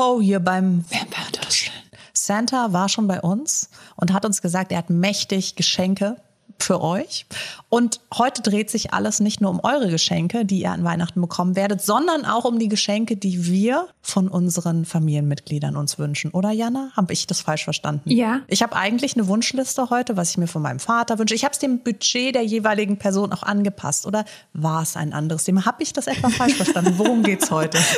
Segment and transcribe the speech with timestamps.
[0.00, 1.30] Ho, hier beim Vampire
[2.14, 6.16] Santa war schon bei uns und hat uns gesagt, er hat mächtig Geschenke
[6.62, 7.26] für euch.
[7.68, 11.54] Und heute dreht sich alles nicht nur um eure Geschenke, die ihr an Weihnachten bekommen
[11.54, 16.32] werdet, sondern auch um die Geschenke, die wir von unseren Familienmitgliedern uns wünschen.
[16.32, 16.90] Oder Jana?
[16.96, 18.10] Habe ich das falsch verstanden?
[18.10, 18.40] Ja.
[18.48, 21.34] Ich habe eigentlich eine Wunschliste heute, was ich mir von meinem Vater wünsche.
[21.34, 24.06] Ich habe es dem Budget der jeweiligen Person auch angepasst.
[24.06, 25.64] Oder war es ein anderes Thema?
[25.64, 26.94] Habe ich das etwa falsch verstanden?
[26.96, 27.78] Worum geht's heute?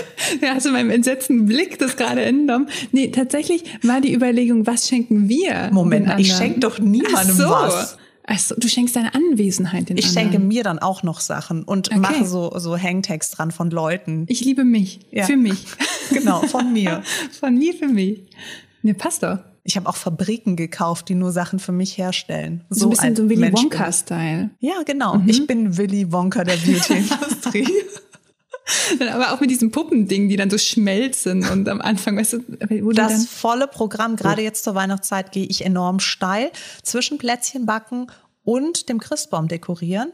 [0.41, 2.69] Ja, hast du meinem entsetzten Blick das gerade entnommen?
[2.91, 5.71] Nee, tatsächlich war die Überlegung, was schenken wir?
[5.73, 7.51] Moment, ich schenke doch niemandem so.
[7.51, 7.99] was.
[8.25, 10.31] Achso, du schenkst deine Anwesenheit den Ich anderen.
[10.33, 11.99] schenke mir dann auch noch Sachen und Okay.
[11.99, 14.25] mache so, so Hangtags dran von Leuten.
[14.29, 15.01] Ich liebe mich.
[15.11, 15.25] Ja.
[15.25, 15.65] Für mich.
[16.11, 17.03] Genau, von mir.
[17.41, 18.21] Von mir für mich.
[18.83, 19.39] Ne, passt doch.
[19.65, 22.65] Ich habe auch Fabriken gekauft, die nur Sachen für mich herstellen.
[22.69, 24.51] So, ein bisschen so Willy Wonka-Style.
[24.61, 24.69] ich.
[24.69, 25.17] Ja, genau.
[25.17, 25.29] Mhm.
[25.31, 27.67] Ich bin Willy Wonka der Beauty-Industrie.
[29.13, 32.39] Aber auch mit diesem Puppending, die dann so schmelzen und am Anfang, weißt du,
[32.83, 36.51] wo Das dann volle Programm, gerade jetzt zur Weihnachtszeit, gehe ich enorm steil.
[36.83, 38.07] Zwischen Plätzchen backen
[38.45, 40.13] und dem Christbaum dekorieren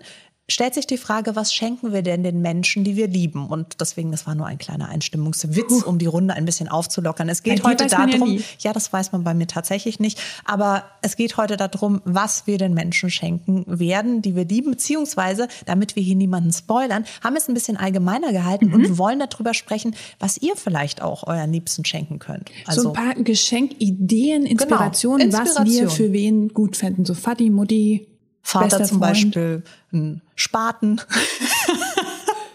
[0.50, 3.46] stellt sich die Frage, was schenken wir denn den Menschen, die wir lieben?
[3.46, 7.28] Und deswegen, das war nur ein kleiner Einstimmungswitz, um die Runde ein bisschen aufzulockern.
[7.28, 8.42] Es geht heute ja darum, nie.
[8.60, 12.58] ja, das weiß man bei mir tatsächlich nicht, aber es geht heute darum, was wir
[12.58, 17.38] den Menschen schenken werden, die wir lieben, beziehungsweise, damit wir hier niemanden spoilern, haben wir
[17.38, 18.74] es ein bisschen allgemeiner gehalten Mhm.
[18.74, 22.50] und wollen darüber sprechen, was ihr vielleicht auch euren Liebsten schenken könnt.
[22.66, 25.90] Also so ein paar Geschenkideen, Inspirationen, was wir Inspiration.
[25.90, 27.04] für wen gut fänden.
[27.04, 28.07] So Vati, Mutti,
[28.48, 29.00] Vater zum.
[29.00, 31.00] Beispiel einen Spaten.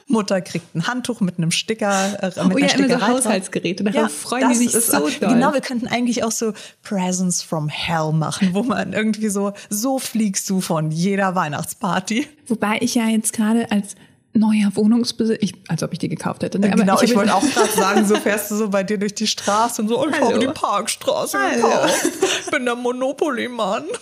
[0.08, 3.08] Mutter kriegt ein Handtuch mit einem Sticker, äh, mit Oh ja, immer so Stickerei.
[3.08, 3.84] Haushaltsgeräte.
[3.84, 5.12] Darauf freuen die sich so doll.
[5.20, 9.98] Genau, wir könnten eigentlich auch so Presents from Hell machen, wo man irgendwie so, so
[10.00, 12.28] fliegst du von jeder Weihnachtsparty.
[12.48, 13.96] Wobei ich ja jetzt gerade als
[14.34, 16.60] neuer Wohnungsbesitzer, ich, als ob ich die gekauft hätte.
[16.60, 16.68] Ne?
[16.68, 19.16] Aber genau, ich, habe- wollte auch gerade sagen, so fährst du so bei dir durch
[19.16, 21.56] die Straße und so, oh, ich habe die Parkstraße Hallo.
[21.68, 22.08] gekauft.
[22.46, 23.84] Ich bin der Monopoly-Mann.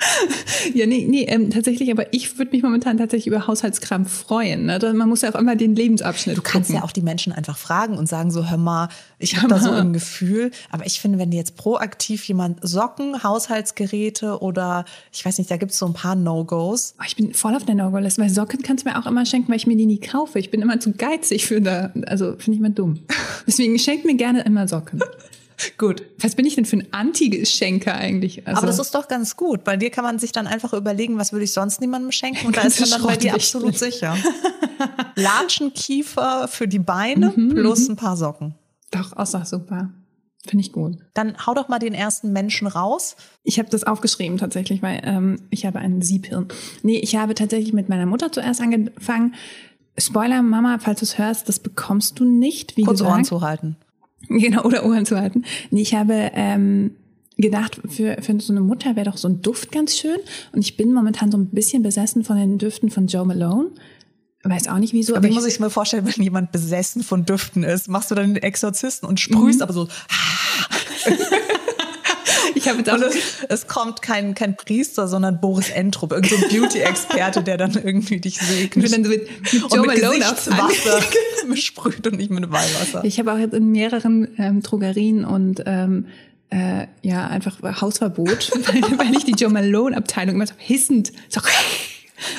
[0.74, 4.66] Ja, nee, nee, ähm, tatsächlich, aber ich würde mich momentan tatsächlich über Haushaltskram freuen.
[4.66, 4.78] Ne?
[4.94, 6.80] Man muss ja auch immer den Lebensabschnitt Du kannst gucken.
[6.80, 9.70] ja auch die Menschen einfach fragen und sagen so, hör mal, ich habe da so
[9.70, 10.50] ein Gefühl.
[10.70, 15.72] Aber ich finde, wenn jetzt proaktiv jemand Socken, Haushaltsgeräte oder ich weiß nicht, da gibt
[15.72, 16.94] es so ein paar No-Gos.
[16.98, 19.48] Oh, ich bin voll auf der No-Go-Liste, weil Socken kannst du mir auch immer schenken,
[19.48, 20.38] weil ich mir die nie kaufe.
[20.38, 23.00] Ich bin immer zu geizig für da, also finde ich immer dumm.
[23.46, 25.00] Deswegen schenkt mir gerne immer Socken.
[25.78, 26.02] Gut.
[26.18, 28.46] Was bin ich denn für ein Anti-Geschenker eigentlich?
[28.46, 29.64] Also, Aber das ist doch ganz gut.
[29.64, 32.46] Bei dir kann man sich dann einfach überlegen, was würde ich sonst niemandem schenken?
[32.46, 34.16] Und da ist man dann bei dir absolut sicher.
[35.16, 38.54] Latschenkiefer für die Beine plus ein paar Socken.
[38.90, 39.90] doch, auch super.
[40.46, 40.96] Finde ich gut.
[41.12, 43.16] Dann hau doch mal den ersten Menschen raus.
[43.42, 46.48] Ich habe das aufgeschrieben tatsächlich, weil ähm, ich habe einen Siebhirn.
[46.82, 49.34] Nee, ich habe tatsächlich mit meiner Mutter zuerst angefangen.
[49.98, 52.78] Spoiler, Mama, falls du es hörst, das bekommst du nicht.
[52.78, 53.12] Wie Kurz gesagt.
[53.14, 53.76] Ohren zuhalten.
[54.28, 55.44] Genau, oder Ohren zu halten.
[55.70, 56.92] Nee, ich habe ähm,
[57.36, 60.18] gedacht, für, für so eine Mutter wäre doch so ein Duft ganz schön.
[60.52, 63.70] Und ich bin momentan so ein bisschen besessen von den Düften von Joe Malone.
[64.42, 67.24] Weiß auch nicht wieso, aber, Wie ich, muss ich mir vorstellen, wenn jemand besessen von
[67.26, 67.88] Düften ist?
[67.88, 69.62] Machst du dann den Exorzisten und sprühst Mhm.
[69.62, 69.88] aber so,
[72.54, 73.16] ich habe Und es,
[73.48, 78.40] es kommt kein, kein Priester, sondern Boris Entrup, irgendein so Beauty-Experte, der dann irgendwie dich
[78.40, 78.92] ich bin segnet.
[78.92, 81.00] dann so mit, mit und Joe mit Malone auf Gesichtswasser
[81.48, 83.04] besprüht und nicht mit Weihwasser.
[83.04, 86.06] Ich habe auch jetzt in mehreren ähm, Drogerien und ähm,
[86.50, 91.40] äh, ja einfach Hausverbot, weil, weil ich die Joe Malone Abteilung immer so hissend so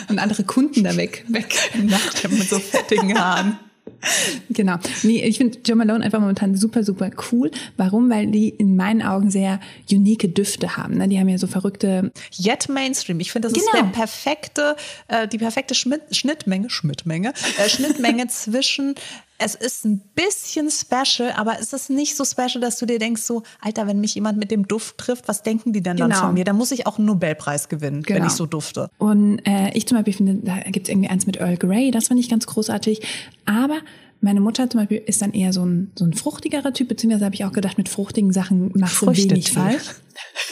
[0.09, 1.55] und andere Kunden da weg weg.
[1.83, 3.57] Nacht mit so fettigen Haaren.
[4.49, 4.75] Genau.
[5.03, 7.51] Nee, ich finde Joe Malone einfach momentan super, super cool.
[7.77, 8.09] Warum?
[8.09, 10.97] Weil die in meinen Augen sehr unique Düfte haben.
[10.97, 11.07] Ne?
[11.07, 12.11] Die haben ja so verrückte.
[12.37, 13.19] Yet Mainstream.
[13.19, 13.85] Ich finde, das ist Genau.
[13.85, 14.75] der perfekte,
[15.07, 18.95] äh, die perfekte Schmidt, Schnittmenge, Schnittmenge, äh, Schnittmenge zwischen,
[19.43, 23.21] es ist ein bisschen special, aber es ist nicht so special, dass du dir denkst
[23.23, 26.21] so, Alter, wenn mich jemand mit dem Duft trifft, was denken die denn dann Genau.
[26.21, 26.43] von mir?
[26.45, 28.27] Da muss ich auch einen Nobelpreis gewinnen, wenn Genau.
[28.27, 28.89] ich so dufte.
[28.97, 32.21] Und äh, ich zum Beispiel finde, da gibt's irgendwie eins mit Earl Grey, das finde
[32.21, 33.01] ich ganz großartig.
[33.45, 33.79] Aber
[34.21, 37.35] meine Mutter zum Beispiel ist dann eher so ein, so ein fruchtigerer Typ, beziehungsweise habe
[37.35, 39.83] ich auch gedacht, mit fruchtigen Sachen machst du wenig falsch.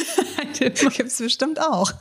[0.60, 1.94] Gibt's bestimmt auch.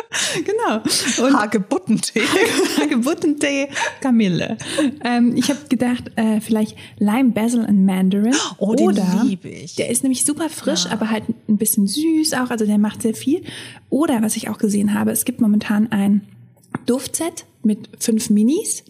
[0.44, 0.82] genau.
[1.26, 2.22] Und Hagebuttentee.
[2.88, 3.68] Gebuttentee,
[4.00, 4.56] Kamille.
[5.04, 8.34] Ähm, ich habe gedacht, äh, vielleicht Lime, Basil und Mandarin.
[8.58, 9.74] Oh, den Oder, lieb ich.
[9.76, 12.50] Der ist nämlich super frisch, aber halt ein bisschen süß auch.
[12.50, 13.42] Also der macht sehr viel.
[13.90, 16.22] Oder was ich auch gesehen habe, es gibt momentan ein
[16.86, 18.84] Duftset mit fünf Minis.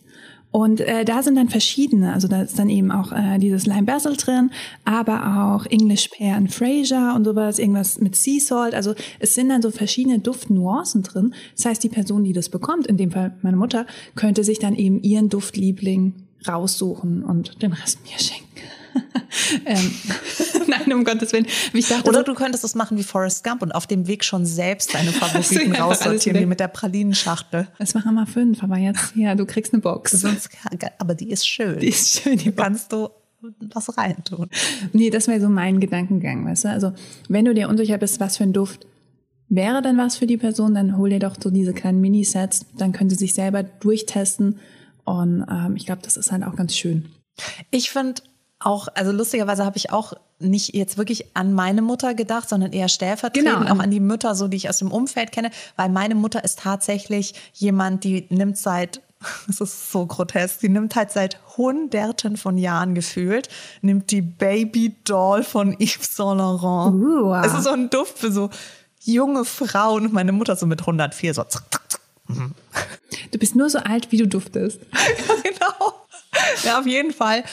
[0.52, 3.84] Und äh, da sind dann verschiedene, also da ist dann eben auch äh, dieses Lime
[3.84, 4.50] Basil drin,
[4.84, 8.74] aber auch English Pear and Fraser und sowas, irgendwas mit Sea Salt.
[8.74, 11.34] Also es sind dann so verschiedene Duftnuancen drin.
[11.56, 14.76] Das heißt, die Person, die das bekommt, in dem Fall meine Mutter, könnte sich dann
[14.76, 16.12] eben ihren Duftliebling
[16.46, 18.51] raussuchen und den Rest mir schenken.
[19.64, 19.90] Ähm,
[20.66, 21.46] nein, um Gottes Willen.
[21.72, 24.94] Dachte, Oder du könntest es machen wie Forrest Gump und auf dem Weg schon selbst
[24.94, 27.66] deine Favoriten ja, raussortieren, wie mit der Pralinenschachtel.
[27.78, 30.12] es machen wir fünf, aber jetzt, ja, du kriegst eine Box.
[30.12, 30.50] Sonst,
[30.98, 31.78] aber die ist schön.
[31.78, 33.08] Die ist schön, die kannst du
[33.72, 34.48] was reintun.
[34.92, 36.68] Nee, das wäre so mein Gedankengang, weißt du?
[36.68, 36.92] Also,
[37.28, 38.86] wenn du dir unsicher bist, was für ein Duft
[39.48, 42.92] wäre denn was für die Person, dann hol dir doch so diese kleinen Minisets, dann
[42.92, 44.58] können sie sich selber durchtesten
[45.04, 47.06] und ähm, ich glaube, das ist halt auch ganz schön.
[47.70, 48.22] Ich finde
[48.64, 52.88] auch, also lustigerweise habe ich auch nicht jetzt wirklich an meine Mutter gedacht, sondern eher
[52.88, 53.72] stellvertretend Genau.
[53.72, 56.58] auch an die Mütter, so die ich aus dem Umfeld kenne, weil meine Mutter ist
[56.60, 59.00] tatsächlich jemand, die nimmt seit
[59.48, 60.60] es ist so grotesk.
[60.60, 63.48] Die nimmt halt seit Hunderten von Jahren gefühlt,
[63.80, 66.94] nimmt die Baby Doll von Yves Saint Laurent.
[66.94, 67.44] Uh, wow.
[67.44, 68.50] Es ist so ein Duft für so
[69.00, 70.06] junge Frauen.
[70.06, 71.44] Und meine Mutter so mit 104 so.
[71.44, 72.00] zack, zack, zack.
[73.30, 74.80] Du bist nur so alt, wie du duftest.
[75.42, 75.94] genau.
[76.64, 77.44] Ja, auf jeden Fall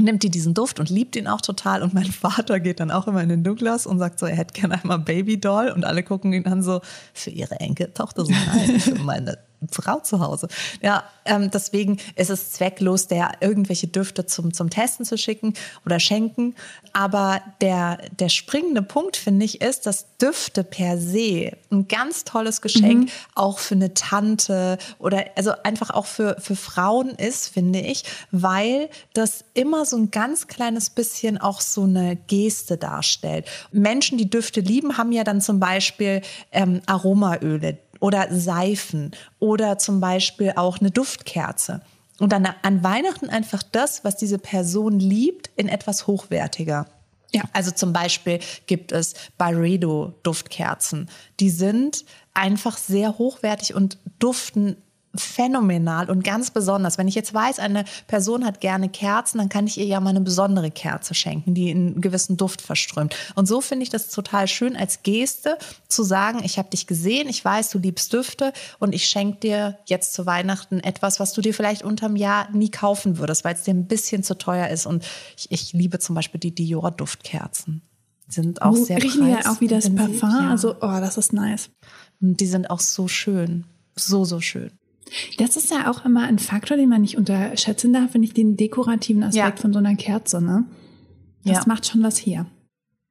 [0.00, 1.82] nimmt die diesen Duft und liebt ihn auch total.
[1.82, 4.58] Und mein Vater geht dann auch immer in den Douglas und sagt so, er hätte
[4.58, 5.70] gerne einmal Babydoll.
[5.70, 6.80] Und alle gucken ihn an so,
[7.12, 9.38] für ihre Enkeltochter so, nein, für meine
[9.70, 10.48] Frau zu Hause.
[10.82, 16.00] Ja, ähm, deswegen ist es zwecklos, der irgendwelche Düfte zum, zum Testen zu schicken oder
[16.00, 16.54] schenken.
[16.92, 22.60] Aber der, der springende Punkt, finde ich, ist, dass Düfte per se ein ganz tolles
[22.60, 28.04] Geschenk auch für eine Tante oder also einfach auch für, für Frauen ist, finde ich,
[28.30, 33.46] weil das immer so ein ganz kleines bisschen auch so eine Geste darstellt.
[33.70, 36.22] Menschen, die Düfte lieben, haben ja dann zum Beispiel
[36.52, 41.80] ähm, Aromaöle oder Seifen oder zum Beispiel auch eine Duftkerze.
[42.18, 46.86] Und dann an Weihnachten einfach das, was diese Person liebt, in etwas hochwertiger.
[47.32, 47.42] Ja.
[47.52, 51.08] Also zum Beispiel gibt es Byredo Duftkerzen.
[51.40, 52.04] Die sind
[52.34, 54.76] einfach sehr hochwertig und duften
[55.14, 56.98] phänomenal und ganz besonders.
[56.98, 60.10] Wenn ich jetzt weiß, eine Person hat gerne Kerzen, dann kann ich ihr ja mal
[60.10, 63.14] eine besondere Kerze schenken, die einen gewissen Duft verströmt.
[63.34, 65.58] Und so finde ich das total schön als Geste
[65.88, 69.78] zu sagen, ich habe dich gesehen, ich weiß, du liebst Düfte und ich schenke dir
[69.86, 73.62] jetzt zu Weihnachten etwas, was du dir vielleicht unterm Jahr nie kaufen würdest, weil es
[73.62, 74.86] dir ein bisschen zu teuer ist.
[74.86, 75.04] Und
[75.36, 77.82] ich, ich liebe zum Beispiel die Dior Duftkerzen.
[78.28, 80.30] Die sind auch Oh, sehr riechen die ja auch wie das Parfum.
[80.30, 80.50] ja.
[80.50, 81.70] Also, oh, das ist nice.
[82.20, 83.64] Und die sind auch so schön.
[83.96, 84.70] So, so schön.
[85.38, 88.56] Das ist ja auch immer ein Faktor, den man nicht unterschätzen darf, finde ich, den
[88.56, 89.62] dekorativen Aspekt Ja.
[89.62, 90.64] von so einer Kerze, ne?
[91.44, 91.62] Das Ja.
[91.66, 92.46] macht schon was her.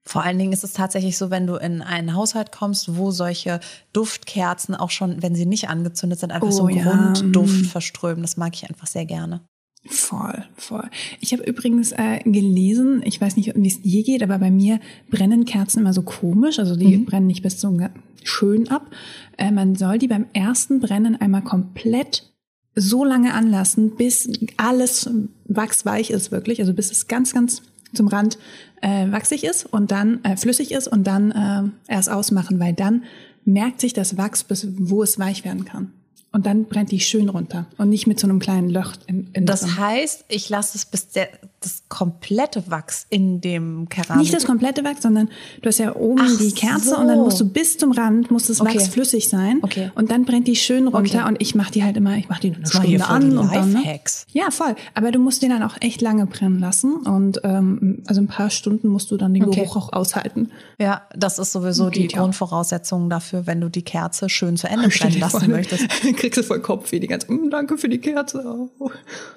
[0.05, 3.59] Vor allen Dingen ist es tatsächlich so, wenn du in einen Haushalt kommst, wo solche
[3.91, 8.21] Duftkerzen auch schon, wenn sie nicht angezündet sind, einfach Oh so einen ja, Grundduft verströmen.
[8.21, 9.41] Das mag ich einfach sehr gerne.
[9.87, 10.89] Voll, voll.
[11.19, 14.79] Ich habe übrigens äh, gelesen, ich weiß nicht, wie es dir geht, aber bei mir
[15.09, 17.77] brennen Kerzen immer so komisch, also die brennen nicht bis so
[18.23, 18.91] schön ab.
[19.37, 22.31] Äh, man soll die beim ersten Brennen einmal komplett
[22.75, 25.09] so lange anlassen, bis alles
[25.45, 27.63] wachsweich ist wirklich, also bis es ganz, ganz
[27.93, 28.37] zum Rand
[28.81, 33.03] äh, wachsig ist und dann äh, flüssig ist und dann äh, erst ausmachen, weil dann
[33.45, 35.91] merkt sich das Wachs, bis wo es weich werden kann.
[36.37, 39.47] Und dann brennt die schön runter und nicht mit so einem kleinen Loch in, in
[39.47, 39.77] Das drin.
[39.79, 41.29] heißt, ich lasse es bis der,
[41.61, 44.21] das komplette Wachs in dem Keramik.
[44.21, 45.29] Nicht das komplette Wachs, sondern
[45.61, 46.97] du hast ja oben Ach die Kerze so.
[46.97, 48.75] und dann musst du bis zum Rand, muss das Okay.
[48.75, 49.59] Wachs flüssig sein.
[49.63, 49.91] Okay.
[49.95, 51.27] Und dann brennt die schön runter Okay.
[51.27, 53.31] und ich mache die halt immer, ich mache die eine Das machen hier Stunde voll
[53.31, 53.73] an und dann.
[53.73, 53.99] Ne?
[54.33, 54.75] Ja, voll.
[54.93, 58.49] Aber du musst den dann auch echt lange brennen lassen und ähm, also ein paar
[58.49, 59.61] Stunden musst du dann den Okay.
[59.61, 60.51] Geruch auch aushalten.
[60.79, 62.19] Ja, das ist sowieso die ja.
[62.19, 65.87] Grundvoraussetzung dafür, wenn du die Kerze schön zu Ende brennen lassen möchtest.
[66.17, 68.69] kriegst du voll Kopfweh die ganze "Mm, Danke für die Kerze.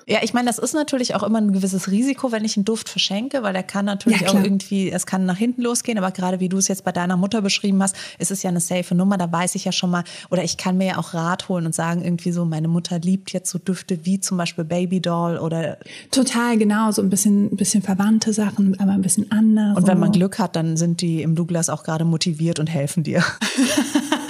[0.07, 2.89] Ja, ich meine, das ist natürlich auch immer ein gewisses Risiko, wenn ich einen Duft
[2.89, 6.41] verschenke, weil der kann natürlich Ja, auch irgendwie, es kann nach hinten losgehen, aber gerade
[6.41, 9.17] wie du es jetzt bei deiner Mutter beschrieben hast, ist es ja eine safe Nummer,
[9.19, 11.75] da weiß ich ja schon mal, oder ich kann mir ja auch Rat holen und
[11.75, 15.79] sagen irgendwie so, meine Mutter liebt jetzt so Düfte wie zum Beispiel Babydoll oder,
[16.11, 16.91] Total, genau.
[16.91, 19.77] So ein bisschen, ein bisschen verwandte Sachen, aber ein bisschen anders.
[19.77, 20.11] und wenn man.
[20.13, 23.23] Glück hat, dann sind die im Douglas auch gerade motiviert und helfen dir.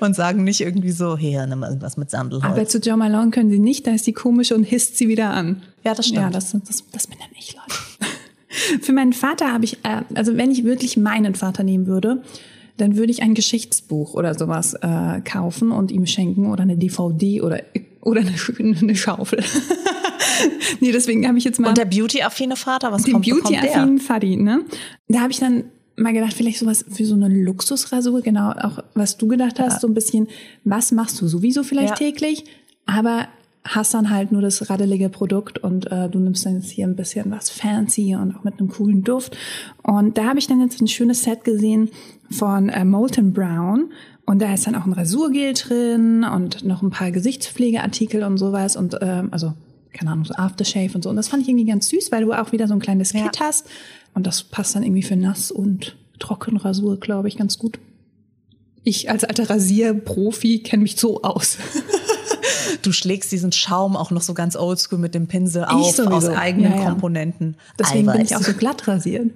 [0.00, 2.52] und sagen nicht irgendwie so, hier, nimm mal irgendwas mit Sandelholz.
[2.52, 5.30] Aber zu Jo Malone können sie nicht, da ist die komisch und hisst sie wieder
[5.30, 5.62] an.
[5.84, 6.22] Ja, das stimmt.
[6.22, 8.80] Ja, das, das, das bin dann ich, Leute.
[8.82, 12.22] Für meinen Vater habe ich, äh, also wenn ich wirklich meinen Vater nehmen würde,
[12.76, 17.40] dann würde ich ein Geschichtsbuch oder sowas äh, kaufen und ihm schenken oder eine DVD
[17.40, 17.60] oder,
[18.02, 19.42] oder eine, eine Schaufel.
[20.80, 23.60] nee, deswegen habe ich jetzt mal und der beauty-affine Vater, was den kommt, bekommt der?
[23.60, 24.64] Beauty-affinen Fadi, ne?
[25.08, 25.64] Da habe ich dann
[25.96, 29.88] mal gedacht, vielleicht sowas für so eine Luxusrasur, genau, auch was du gedacht hast, so
[29.88, 30.28] ein bisschen,
[30.64, 31.94] was machst du sowieso vielleicht Ja.
[32.06, 32.44] täglich,
[32.84, 33.28] aber
[33.64, 36.94] hast dann halt nur das radelige Produkt und äh, du nimmst dann jetzt hier ein
[36.94, 39.36] bisschen was fancy und auch mit einem coolen Duft.
[39.82, 41.90] Und da habe ich dann jetzt ein schönes Set gesehen
[42.30, 43.90] von äh, Molten Brown
[44.24, 48.76] und da ist dann auch ein Rasurgel drin und noch ein paar Gesichtspflegeartikel und sowas
[48.76, 49.54] und ähm, also
[49.92, 51.08] keine Ahnung, so Aftershave und so.
[51.10, 53.22] Und das fand ich irgendwie ganz süß, weil du auch wieder so ein kleines Ja.
[53.24, 53.66] Kit hast.
[54.16, 57.78] Und das passt dann irgendwie für nass und Trockenrasur, glaube ich, ganz gut.
[58.82, 61.58] Ich als alter Rasierprofi kenne mich so aus.
[62.82, 66.14] Du schlägst diesen Schaum auch noch so ganz oldschool mit dem Pinsel auf sowieso.
[66.14, 66.90] aus eigenen Ja, ja.
[66.90, 67.56] Komponenten.
[67.78, 68.30] Deswegen bin Eiweiß.
[68.30, 69.32] ich auch so glatt rasiert.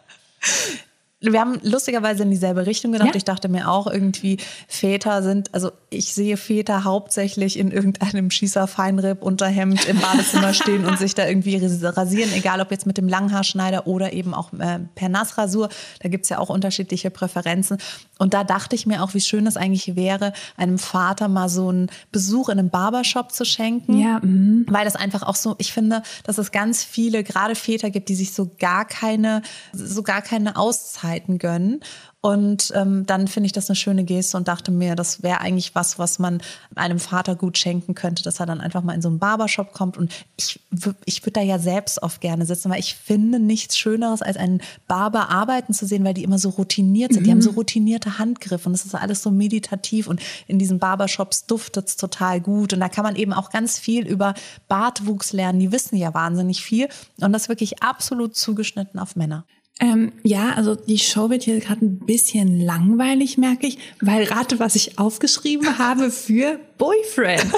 [1.20, 3.10] Wir haben lustigerweise in dieselbe Richtung gedacht.
[3.10, 3.14] Ja.
[3.16, 9.86] Ich dachte mir auch irgendwie, Väter sind, also ich sehe Väter hauptsächlich in irgendeinem Schießer-Feinripp-Unterhemd
[9.86, 14.12] im Badezimmer stehen und sich da irgendwie rasieren, egal ob jetzt mit dem Langhaarschneider oder
[14.12, 15.68] eben auch äh, per Nassrasur.
[16.00, 17.78] Da gibt's ja auch unterschiedliche Präferenzen.
[18.18, 21.68] Und da dachte ich mir auch, wie schön es eigentlich wäre, einem Vater mal so
[21.68, 23.98] einen Besuch in einem Barbershop zu schenken.
[23.98, 24.66] Ja, mhm.
[24.68, 28.14] Weil das einfach auch so, ich finde, dass es ganz viele, gerade Väter gibt, die
[28.14, 31.80] sich so gar keine, so gar keine Auszeiten gönnen.
[32.24, 35.74] Und ähm, dann finde ich das eine schöne Geste und dachte mir, das wäre eigentlich
[35.74, 36.40] was, was man
[36.76, 39.96] einem Vater gut schenken könnte, dass er dann einfach mal in so einen Barbershop kommt.
[39.96, 40.60] Und ich,
[41.04, 44.62] ich würde da ja selbst oft gerne sitzen, weil ich finde nichts Schöneres, als einen
[44.86, 47.26] Barber arbeiten zu sehen, weil die immer so routiniert sind.
[47.26, 50.06] Die haben so routinierte Handgriffe und es ist alles so meditativ.
[50.06, 52.72] Und in diesen Barbershops duftet es total gut.
[52.72, 54.34] Und da kann man eben auch ganz viel über
[54.68, 55.58] Bartwuchs lernen.
[55.58, 56.88] Die wissen ja wahnsinnig viel.
[57.20, 59.44] Und das wirklich absolut zugeschnitten auf Männer.
[59.80, 64.60] Ähm, ja, also die Show wird hier gerade ein bisschen langweilig, merke ich, weil rate,
[64.60, 67.46] was ich aufgeschrieben habe für Boyfriend.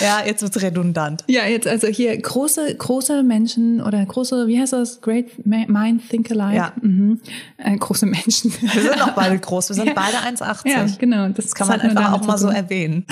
[0.00, 1.24] Ja, jetzt wird's redundant.
[1.26, 5.00] Ja, jetzt also hier große, große Menschen oder große, wie heißt das?
[5.00, 6.56] Great Mind, Think Alike.
[6.56, 6.72] Ja.
[6.82, 7.20] Mhm.
[7.56, 8.52] Äh, große Menschen.
[8.60, 9.70] Wir sind auch beide groß.
[9.70, 9.94] Wir sind Ja.
[9.94, 10.68] beide 1,80.
[10.68, 11.28] Ja, genau.
[11.28, 13.06] Das kann man einfach auch mal so erwähnen.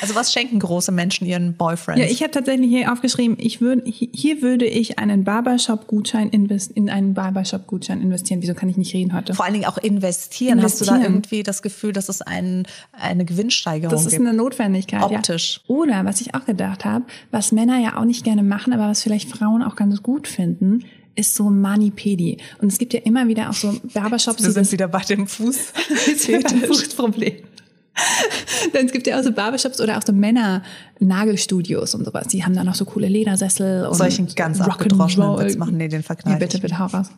[0.00, 2.00] Also was schenken große Menschen ihren Boyfriends?
[2.00, 7.14] Ja, ich habe tatsächlich hier aufgeschrieben, ich würde hier würde ich einen Barbershop-Gutschein in einen
[7.14, 8.42] Barbershop-Gutschein investieren.
[8.42, 9.34] Wieso kann ich nicht reden heute?
[9.34, 10.62] Vor allen Dingen auch investieren.
[10.62, 11.14] Hast du da Investieren.
[11.14, 14.26] irgendwie das Gefühl, dass es ein, eine Gewinnsteigerung Das ist gibt?
[14.26, 15.02] eine Notwendigkeit.
[15.02, 15.60] Optisch.
[15.66, 15.74] Ja.
[15.74, 19.02] Oder was ich auch gedacht habe, was Männer ja auch nicht gerne machen, aber was
[19.02, 22.38] vielleicht Frauen auch ganz gut finden, ist so Manipedi.
[22.62, 25.72] Und es gibt ja immer wieder auch so Barbershops, Wir sind wieder bei dem Fuß.
[25.88, 27.34] das ist ein Fußproblem.
[28.74, 32.28] Denn es gibt ja auch so Barbershops oder auch so Männer-Nagelstudios und sowas.
[32.28, 35.76] Die haben dann auch so coole Ledersessel und Soll ich einen ganz abgedroschenen Witz machen?
[35.76, 37.08] Nee, den Ja, verkneife bitte, bitte, hau raus.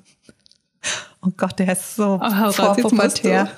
[1.23, 3.49] Oh Gott, der ist so Oh, hau raus, jetzt musst du.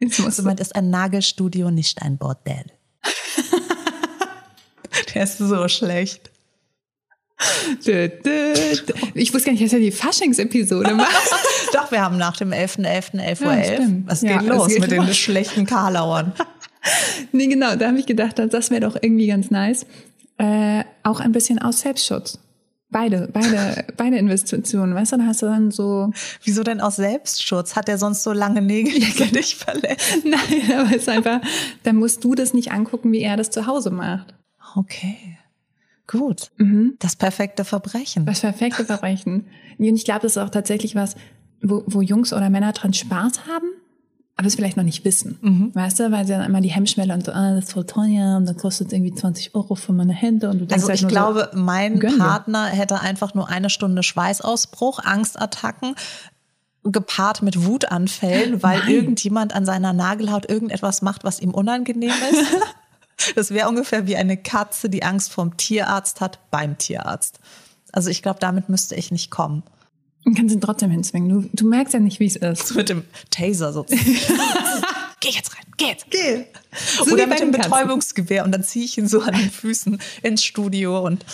[0.00, 0.62] Jetzt musst Also du.
[0.62, 2.66] ist ein Nagelstudio nicht ein Bordell.
[5.14, 6.30] der ist so schlecht.
[9.14, 11.10] Ich wusste gar nicht, dass er die Faschings-Episode macht.
[11.72, 13.16] Doch, wir haben nach dem 11.11.
[13.40, 13.52] 11.11 Uhr.
[13.52, 13.74] Ja, 11.
[13.74, 14.10] stimmt.
[14.10, 15.16] Was Ja, geht es los geht mit den los.
[15.16, 16.32] schlechten Karlauern?
[17.32, 19.86] Nee, genau, da habe ich gedacht, das wäre doch irgendwie ganz nice.
[20.36, 22.38] Äh, auch ein bisschen aus Selbstschutz.
[22.90, 24.94] Beide, beide, beide Investitionen.
[24.94, 26.10] Weißt du, da hast du dann so,
[26.42, 27.74] Wieso denn aus Selbstschutz?
[27.74, 30.18] Hat er sonst so lange Nägel, dass er dich verletzt?
[30.24, 31.40] nein, aber es ist einfach,
[31.84, 34.34] dann musst du das nicht angucken, wie er das zu Hause macht.
[34.76, 35.16] Okay,
[36.06, 36.50] gut.
[36.56, 36.94] Mhm.
[36.98, 38.26] Das perfekte Verbrechen.
[38.26, 39.46] Das perfekte Verbrechen.
[39.78, 41.14] Und ich glaube, das ist auch tatsächlich was,
[41.62, 43.68] wo, wo Jungs oder Männer dran Spaß haben,
[44.36, 45.38] aber es vielleicht noch nicht wissen.
[45.40, 45.74] Mhm.
[45.74, 48.36] Weißt du, weil sie dann immer die Hemmschwelle und so, ah, das ist voll teuer
[48.36, 51.00] und dann kostet es irgendwie 20 Euro für meine Hände und du denkst Also halt
[51.00, 52.18] ich glaube, mein gönn dir.
[52.18, 55.94] Partner hätte einfach nur eine Stunde Schweißausbruch, Angstattacken,
[56.82, 58.88] gepaart mit Wutanfällen, weil Nein.
[58.90, 62.44] irgendjemand an seiner Nagelhaut irgendetwas macht, was ihm unangenehm ist.
[63.36, 67.38] Das wäre ungefähr wie eine Katze, die Angst vorm Tierarzt hat, beim Tierarzt.
[67.92, 69.62] Also ich glaube, damit müsste ich nicht kommen.
[70.24, 71.28] so, und kannst ihn trotzdem hinzwingen.
[71.28, 72.68] Du, du merkst ja nicht, wie es ist.
[72.68, 73.84] So mit dem Taser so.
[75.20, 76.44] geh jetzt rein, geh jetzt, geh.
[77.04, 77.70] So Oder mit dem Katzen.
[77.70, 81.24] Betäubungsgewehr und dann ziehe ich ihn so an den Füßen ins Studio und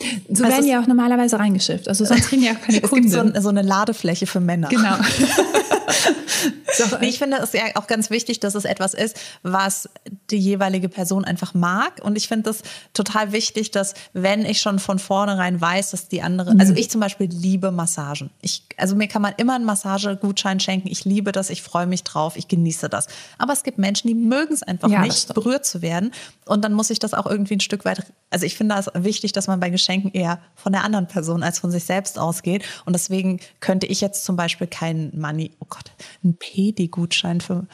[0.00, 1.88] So Also werden es- die auch normalerweise reingeschifft.
[1.88, 3.10] Also sonst kriegen die auch keine es gibt Kunden.
[3.10, 4.68] so, ein, so eine Ladefläche für Männer.
[4.68, 4.96] genau.
[7.00, 9.88] Nee, ich finde es ja auch ganz wichtig, dass es etwas ist, was
[10.30, 12.00] die jeweilige Person einfach mag.
[12.02, 12.62] Und ich finde es
[12.92, 17.00] total wichtig, dass wenn ich schon von vornherein weiß, dass die andere, also ich zum
[17.00, 18.30] Beispiel liebe Massagen.
[18.40, 20.88] Ich, also mir kann man immer einen Massagegutschein schenken.
[20.88, 23.06] Ich liebe das, ich freue mich drauf, ich genieße das.
[23.38, 26.12] Aber es gibt Menschen, die mögen es einfach Ja, das nicht, berührt zu werden.
[26.46, 29.32] Und dann muss ich das auch irgendwie ein Stück weit, also ich finde es wichtig,
[29.32, 32.64] dass man bei Geschenken eher von der anderen Person als von sich selbst ausgeht.
[32.84, 37.66] Und deswegen könnte ich jetzt zum Beispiel keinen Money, oh Gott, einen Pedi-Gutschein für,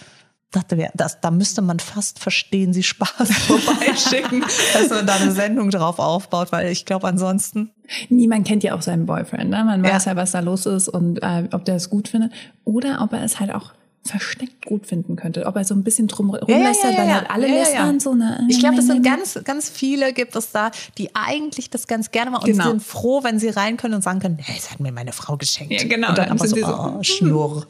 [0.50, 5.30] das wär, das, da müsste man fast verstehen, sie Spaß vorbeischicken, dass man da eine
[5.32, 7.70] Sendung drauf aufbaut, weil ich glaube ansonsten,
[8.08, 9.50] Niemand kennt ja auch seinen Boyfriend.
[9.50, 9.64] Ne?
[9.64, 9.94] Man Ja.
[9.94, 12.32] weiß ja, was da los ist und äh, ob der es gut findet.
[12.64, 13.72] Oder ob er es halt auch
[14.10, 15.46] versteckt gut finden könnte.
[15.46, 18.14] Ob er so ein bisschen drum rumlästert, weil halt alle lästern so.
[18.14, 18.46] Ne?
[18.48, 22.30] Ich glaube, das sind ganz, ganz viele gibt es da, die eigentlich das ganz gerne
[22.30, 22.68] machen und Genau.
[22.70, 25.36] sind froh, wenn sie rein können und sagen können, hey, das hat mir meine Frau
[25.36, 25.72] geschenkt.
[25.72, 26.08] Ja, genau.
[26.10, 27.66] Und dann Dann aber so, sind sie so, oh, Schnurr.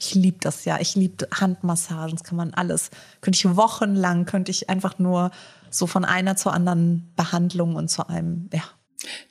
[0.00, 0.78] Ich liebe das ja.
[0.80, 2.16] Ich liebe Handmassagen.
[2.16, 2.90] Das kann man alles.
[3.20, 5.30] Könnte ich wochenlang, könnte ich einfach nur
[5.70, 8.62] so von einer zur anderen Behandlung und zu einem, ja.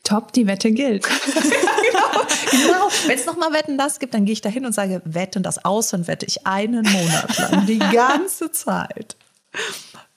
[0.04, 1.08] Top, die Wette gilt.
[2.52, 2.90] genau.
[3.08, 5.64] Wenn es nochmal Wetten das gibt, dann gehe ich da hin und sage, wetten das
[5.64, 9.16] aus und wette ich einen Monat lang, die ganze Zeit.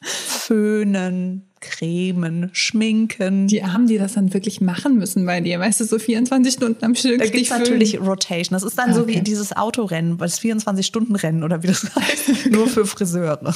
[0.00, 3.48] Föhnen, cremen, schminken.
[3.48, 6.84] Die Armen, die das dann wirklich machen müssen bei dir, weißt du, so 24 Stunden
[6.84, 7.18] am Stück.
[7.18, 8.54] Da gibt es natürlich Rotation.
[8.54, 8.98] Das ist dann okay.
[8.98, 13.54] so wie dieses Autorennen, das 24-Stunden-Rennen oder wie das heißt, nur für Friseure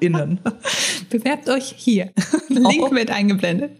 [0.00, 0.40] innen.
[1.10, 2.12] Bewerbt euch hier.
[2.48, 3.72] Link wird eingeblendet.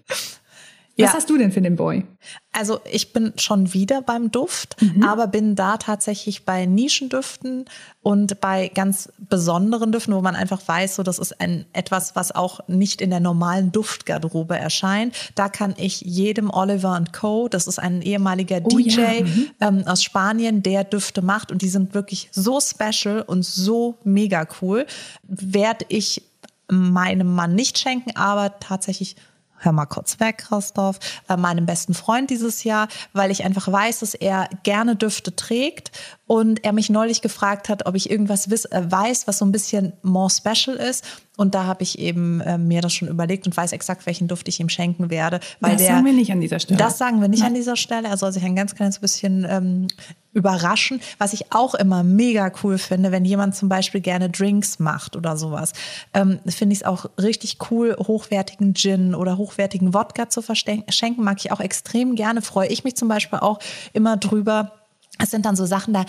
[1.01, 1.15] Was ja.
[1.15, 2.05] hast du denn für den Boy?
[2.51, 5.05] Also ich bin schon wieder beim Duft, mhm.
[5.05, 7.67] aber bin da tatsächlich bei Nischendüften
[8.03, 12.35] und bei ganz besonderen Düften, wo man einfach weiß, so das ist ein etwas, was
[12.35, 15.15] auch nicht in der normalen Duftgarderobe erscheint.
[15.37, 17.49] Da kann ich jedem Oliver Co.
[17.49, 19.25] Das ist ein ehemaliger oh, DJ ja.
[19.25, 19.51] mhm.
[19.61, 24.49] ähm, aus Spanien, der Düfte macht und die sind wirklich so special und so mega
[24.61, 24.85] cool.
[25.23, 26.23] Werde ich
[26.69, 29.17] meinem Mann nicht schenken, aber tatsächlich
[29.59, 30.99] hör mal kurz weg, Christoph,
[31.29, 35.93] äh, meinem besten Freund dieses Jahr, weil ich einfach weiß, dass er gerne Düfte trägt
[36.29, 39.51] und er mich neulich gefragt hat, ob ich irgendwas wiss, äh, weiß, was so ein
[39.51, 41.05] bisschen more special ist.
[41.39, 44.47] Und da habe ich eben äh, mir das schon überlegt und weiß exakt, welchen Duft
[44.49, 45.41] ich ihm schenken werde.
[45.61, 46.79] Weil das der, sagen wir nicht an dieser Stelle.
[46.79, 47.49] Das sagen wir nicht Nein.
[47.49, 48.09] an dieser Stelle.
[48.09, 49.89] Er soll sich ein ganz kleines bisschen ähm,
[50.35, 51.01] überraschen.
[51.17, 55.39] Was ich auch immer mega cool finde, wenn jemand zum Beispiel gerne Drinks macht oder
[55.39, 55.73] sowas,
[56.13, 61.25] ähm, finde ich es auch richtig cool, hochwertigen Gin oder hochwertigen Wodka zu verschenken.
[61.25, 62.43] Mag ich auch extrem gerne.
[62.43, 63.61] Freue ich mich zum Beispiel auch
[63.95, 64.73] immer drüber
[65.19, 66.05] es sind dann so Sachen da,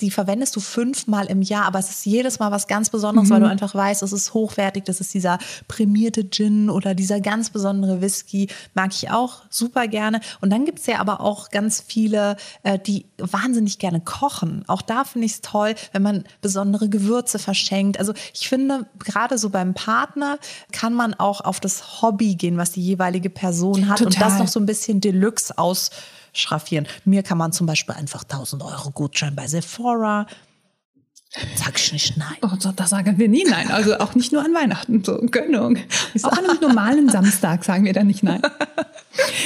[0.00, 3.34] die verwendest du fünfmal im Jahr, aber es ist jedes Mal was ganz Besonderes, mhm.
[3.34, 7.50] weil du einfach weißt, es ist hochwertig, das ist dieser prämierte Gin oder dieser ganz
[7.50, 10.20] besondere Whisky, mag ich auch super gerne.
[10.40, 14.64] Und dann gibt's ja aber auch ganz viele, äh, die wahnsinnig gerne kochen.
[14.68, 17.98] Auch da finde ich es toll, wenn man besondere Gewürze verschenkt.
[17.98, 20.38] Also ich finde, gerade so beim Partner
[20.70, 24.06] kann man auch auf das Hobby gehen, was die jeweilige Person hat Total.
[24.06, 25.90] und das noch so ein bisschen Deluxe aus
[26.38, 26.86] schraffieren.
[27.04, 30.26] Mir kann man zum Beispiel einfach 1000 Euro Gutschein bei Sephora.
[31.54, 32.36] Sag ich nicht nein.
[32.42, 33.70] Oh, da sagen wir nie nein.
[33.70, 35.04] Also auch nicht nur an Weihnachten.
[35.04, 35.76] So, Gönnung.
[36.22, 38.40] Auch an einem normalen Samstag sagen wir da nicht nein.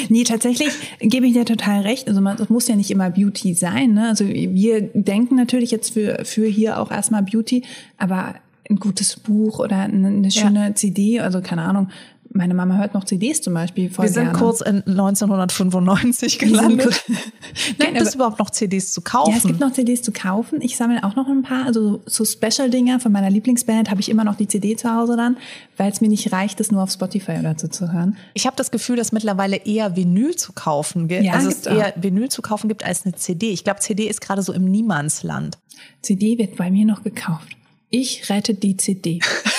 [0.08, 2.08] Nee, tatsächlich gebe ich dir total recht.
[2.08, 3.94] Also man, es muss ja nicht immer Beauty sein.
[3.94, 4.08] Ne?
[4.08, 7.64] Also wir denken natürlich jetzt für, für hier auch erstmal Beauty,
[7.96, 8.34] aber
[8.68, 10.74] ein gutes Buch oder eine schöne ja.
[10.74, 11.90] CD, also keine Ahnung,
[12.32, 14.38] meine Mama hört noch CDs zum Beispiel voll Wir sind gerne.
[14.38, 17.04] kurz in 1995 gelandet.
[17.78, 19.32] Nein, gibt es überhaupt noch CDs zu kaufen?
[19.32, 20.60] Ja, es gibt noch CDs zu kaufen.
[20.60, 21.66] Ich sammle auch noch ein paar.
[21.66, 25.36] Also so Special-Dinger von meiner Lieblingsband habe ich immer noch die CD zu Hause dann,
[25.76, 28.16] weil es mir nicht reicht, das nur auf Spotify oder so zu hören.
[28.34, 31.24] Ich habe das Gefühl, dass mittlerweile eher Vinyl zu kaufen gibt.
[31.24, 32.02] Ja, also es eher auch.
[32.02, 33.50] Vinyl zu kaufen gibt als eine CD.
[33.50, 35.58] Ich glaube, CD ist gerade so im Niemandsland.
[36.02, 37.56] CD wird bei mir noch gekauft.
[37.90, 39.18] Ich rette die CD.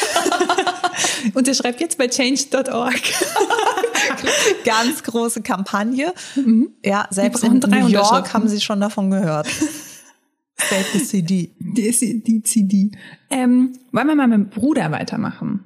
[1.34, 3.02] Unterschreibt jetzt bei change.org.
[4.66, 6.14] Ganz große Kampagne.
[6.36, 6.72] Mhm.
[6.84, 9.48] Ja, selbst in New York haben sie schon davon gehört.
[10.58, 11.52] Save the CD.
[11.60, 12.92] Die, die CD.
[13.30, 15.64] Ähm, wollen wir mal mit dem Bruder weitermachen?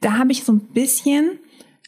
[0.00, 1.38] Da habe ich so ein bisschen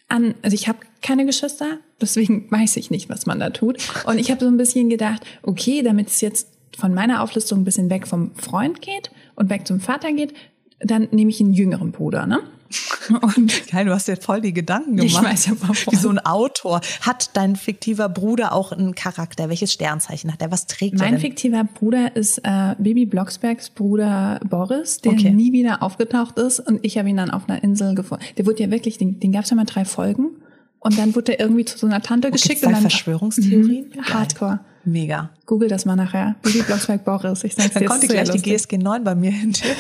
[0.08, 3.78] an, also ich habe keine Geschwister, deswegen weiß ich nicht, was man da tut.
[4.06, 7.64] Und ich habe so ein bisschen gedacht, okay, damit es jetzt von meiner Auflistung ein
[7.64, 10.34] bisschen weg vom Freund geht und weg zum Vater geht,
[10.80, 12.40] dann nehme ich einen jüngeren Bruder, ne?
[13.20, 15.12] Und Geil, du hast dir voll die Gedanken gemacht.
[15.12, 16.81] Ich weiß ja mal Wie so ein Autor.
[17.00, 19.48] Hat dein fiktiver Bruder auch einen Charakter?
[19.48, 20.50] Welches Sternzeichen hat er?
[20.50, 21.11] Was trägt mein er?
[21.12, 25.31] Mein fiktiver Bruder ist äh, Baby Blocksbergs Bruder Boris, der okay.
[25.31, 26.61] nie wieder aufgetaucht ist.
[26.61, 28.24] Und ich habe ihn dann auf einer Insel gefunden.
[28.37, 30.31] Der wurde ja wirklich, den, den gab es ja mal drei Folgen.
[30.81, 32.62] Und dann wurde er irgendwie zu so einer Tante geschickt.
[32.64, 33.90] Und dann, Verschwörungstheorien?
[33.94, 34.61] Mhm, Hardcore.
[34.86, 35.30] Mega.
[35.46, 36.36] Google das mal nachher.
[36.42, 37.44] Baby Blocksberg Boris.
[37.44, 39.66] Ich sag's dann dir, konnte gleich die GSG 9 bei mir hinter.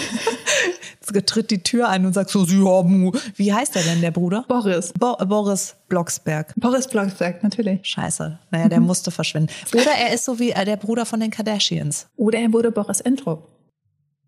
[1.12, 4.10] Jetzt tritt die Tür ein und sagt so, Sie haben, wie heißt der denn, der
[4.10, 4.44] Bruder?
[4.48, 4.92] Boris.
[4.98, 6.54] Bo Boris Blocksberg.
[6.56, 7.80] Boris Blocksberg, natürlich.
[7.86, 8.38] Scheiße.
[8.50, 9.52] Naja, der musste verschwinden.
[9.74, 12.06] Oder er ist so wie äh, der Bruder von den Kardashians.
[12.16, 13.48] Oder er wurde Boris Entrup.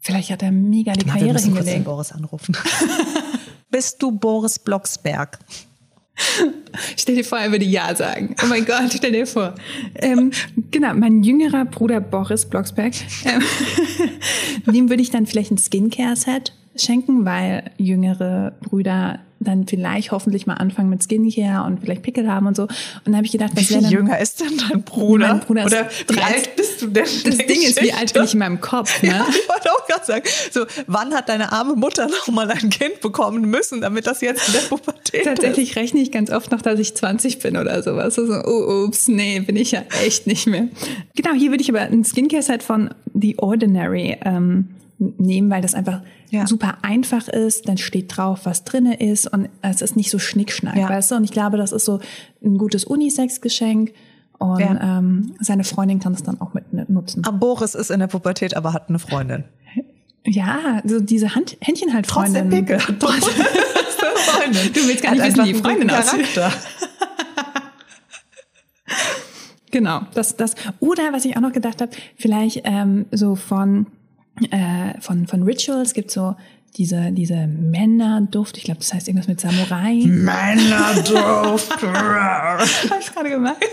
[0.00, 1.84] Vielleicht hat er mega die Karriere wir hingelegt.
[1.84, 2.56] Boris anrufen.
[3.70, 5.38] Bist du Boris Blocksberg?
[6.96, 8.34] Stell dir vor, er würde Ja sagen.
[8.42, 9.54] Oh mein Gott, stell dir vor.
[9.96, 10.30] Ähm,
[10.70, 13.42] genau, mein jüngerer Bruder Boris Blocksberg, ähm,
[14.72, 20.54] dem würde ich dann vielleicht ein Skincare-Set schenken, weil jüngere Brüder dann vielleicht hoffentlich mal
[20.54, 22.62] anfangen mit Skincare und vielleicht Pickel haben und so.
[22.62, 22.70] Und
[23.04, 25.28] dann habe ich gedacht, was wäre dann, jünger ist denn dein Bruder?
[25.28, 27.04] Mein Bruder Oder wie alt bist du denn?
[27.04, 27.68] Das Ding Geschichte?
[27.68, 29.02] ist, wie alt bin ich in meinem Kopf?
[29.06, 29.10] Ne?
[29.10, 32.70] Ja, ich wollte auch gerade sagen, so wann hat deine arme Mutter noch mal ein
[32.70, 35.76] Kind bekommen müssen, damit das jetzt in der Pubertät Tatsächlich ist?
[35.76, 38.14] rechne ich ganz oft noch, dass ich 20 bin oder sowas.
[38.14, 40.68] So, oh, ups, nee, bin ich ja echt nicht mehr.
[41.14, 46.00] Genau, hier würde ich aber ein Skincare-Set von The Ordinary ähm, nehmen, weil das einfach
[46.30, 46.46] Ja.
[46.46, 47.68] super einfach ist.
[47.68, 50.88] Dann steht drauf, was drinne ist und es ist nicht so schnickschnack, Ja.
[50.88, 51.14] weißt du?
[51.16, 52.00] Und ich glaube, das ist so
[52.44, 53.92] ein gutes Unisex-Geschenk
[54.38, 54.98] und Ja.
[54.98, 57.22] ähm, seine Freundin kann es dann auch mit nutzen.
[57.26, 59.44] Ah, Boris ist in der Pubertät, aber hat eine Freundin.
[60.24, 62.50] Ja, so diese Hand, Händchen halt Freundin.
[62.50, 63.36] Trotzdem
[64.16, 64.72] Freundin.
[64.72, 66.26] Du willst gar nicht wissen, einfach wie die Freundin aussieht.
[69.72, 70.54] Genau, das, das.
[70.80, 73.86] Oder was ich auch noch gedacht habe, vielleicht ähm, so von,
[74.50, 75.94] äh, von, von Rituals.
[75.94, 76.36] Gibt so
[76.76, 80.02] diese, diese Männerduft, ich glaube, das heißt irgendwas mit Samurai.
[80.04, 81.82] Männerduft.
[81.82, 82.60] Hab
[83.00, 83.64] ich gerade gemerkt.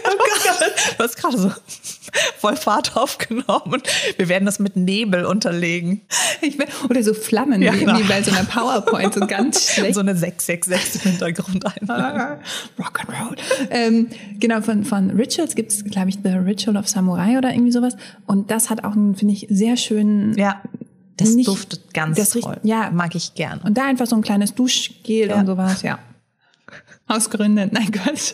[0.98, 1.52] Du hast gerade so
[2.38, 3.82] voll Fahrt aufgenommen.
[4.18, 6.02] Wir werden das mit Nebel unterlegen.
[6.42, 8.00] Ich will, oder so Flammen, Ja, wie, genau.
[8.00, 9.96] wie bei so einer PowerPoint, so ganz schlecht.
[9.96, 11.90] So eine 666 im Hintergrund ein.
[12.80, 13.36] Rock and Roll.
[13.70, 14.08] Ähm,
[14.40, 17.96] genau, von, von Rituals gibt es, glaube ich, The Ritual of Samurai oder irgendwie sowas.
[18.28, 20.38] Und das hat auch einen, finde ich, sehr schönen.
[20.38, 20.62] Ja,
[21.18, 22.60] das Nicht- duftet ganz das riecht- toll.
[22.64, 22.90] ja.
[22.92, 23.60] mag ich gern.
[23.62, 25.36] Und da einfach so ein kleines Duschgel Ja.
[25.40, 26.00] und sowas, ja.
[27.08, 27.70] Aus Gründen.
[27.72, 28.34] Nein, Quatsch.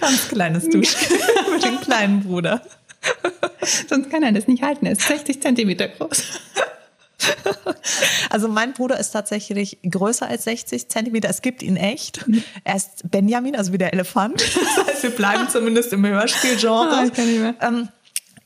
[0.00, 1.18] ganz kleines Duschgel
[1.52, 2.62] mit dem kleinen Bruder.
[3.88, 4.86] Sonst kann er das nicht halten.
[4.86, 6.22] Er ist 60 Zentimeter groß.
[8.30, 11.28] Also mein Bruder ist tatsächlich größer als 60 Zentimeter.
[11.28, 12.24] Es gibt ihn echt.
[12.64, 14.42] Er ist Benjamin, also wie der Elefant.
[14.76, 17.54] Das heißt, wir bleiben zumindest im Hörspielgenre.
[17.60, 17.72] Ah,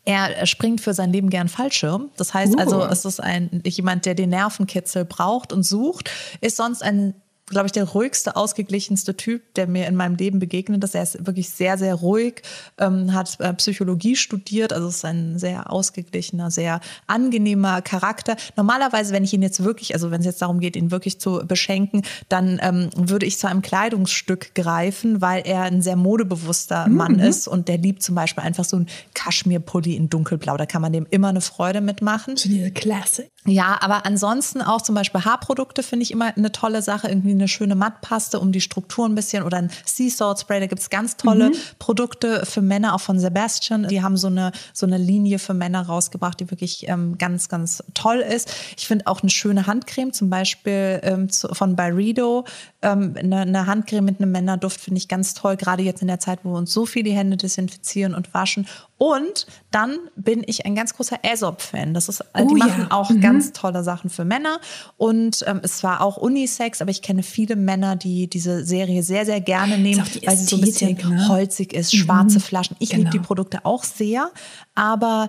[0.06, 2.10] er springt für sein Leben gern Fallschirm.
[2.16, 2.58] Das heißt Uh.
[2.58, 7.14] also, es ist ein jemand, der den Nervenkitzel braucht und sucht, ist sonst ein
[7.46, 10.94] glaube ich, der ruhigste, ausgeglichenste Typ, der mir in meinem Leben begegnet ist.
[10.94, 12.42] Er ist wirklich sehr, sehr ruhig,
[12.78, 18.36] ähm, hat äh, Psychologie studiert, also ist ein sehr ausgeglichener, sehr angenehmer Charakter.
[18.56, 21.42] Normalerweise, wenn ich ihn jetzt wirklich, also wenn es jetzt darum geht, ihn wirklich zu
[21.46, 27.20] beschenken, dann ähm, würde ich zu einem Kleidungsstück greifen, weil er ein sehr modebewusster Mann
[27.20, 30.56] ist und der liebt zum Beispiel einfach so ein Kaschmirpulli in dunkelblau.
[30.56, 32.36] Da kann man dem immer eine Freude mitmachen.
[32.36, 33.28] So diese Klasse.
[33.44, 37.08] Ja, aber ansonsten auch zum Beispiel Haarprodukte finde ich immer eine tolle Sache.
[37.08, 40.60] Irgendwie eine schöne Mattpaste, um die Struktur ein bisschen oder ein Sea Salt Spray.
[40.60, 43.88] Da gibt's ganz tolle Produkte für Männer, auch von Sebastian.
[43.88, 47.82] Die haben so eine, so eine Linie für Männer rausgebracht, die wirklich ähm, ganz, ganz
[47.94, 48.52] toll ist.
[48.76, 52.44] Ich finde auch eine schöne Handcreme, zum Beispiel ähm, zu, von Byredo.
[52.82, 56.20] Ähm, eine, eine Handcreme mit einem Männerduft finde ich ganz toll, gerade jetzt in der
[56.20, 58.66] Zeit, wo wir uns so viel die Hände desinfizieren und waschen.
[58.98, 61.92] Und dann bin ich ein ganz großer Aesop-Fan.
[61.92, 62.64] Das ist, die Oh ja.
[62.66, 64.58] machen auch ganz tolle Sachen für Männer.
[64.96, 69.26] Und ähm, es war auch Unisex, aber ich kenne viele Männer, die diese Serie sehr,
[69.26, 71.28] sehr gerne nehmen, die weil sie so ein bisschen Ästhetik, ne?
[71.28, 72.76] holzig ist, schwarze Flaschen.
[72.78, 73.10] Ich liebe Genau.
[73.12, 74.30] die Produkte auch sehr,
[74.74, 75.28] aber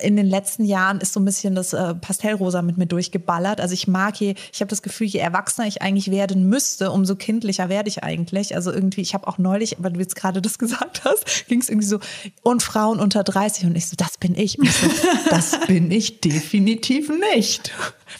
[0.00, 3.60] in den letzten Jahren ist so ein bisschen das äh, Pastellrosa mit mir durchgeballert.
[3.60, 7.16] Also ich mag je, ich habe das Gefühl, je erwachsener ich eigentlich werden müsste, umso
[7.16, 8.54] kindlicher werde ich eigentlich.
[8.54, 11.68] Also irgendwie, ich habe auch neulich, weil du jetzt gerade das gesagt hast, ging es
[11.68, 11.98] irgendwie so,
[12.42, 14.58] und Frauen unter 30 und ich so, das bin ich.
[14.58, 14.88] Ich so,
[15.30, 17.72] das bin ich definitiv nicht.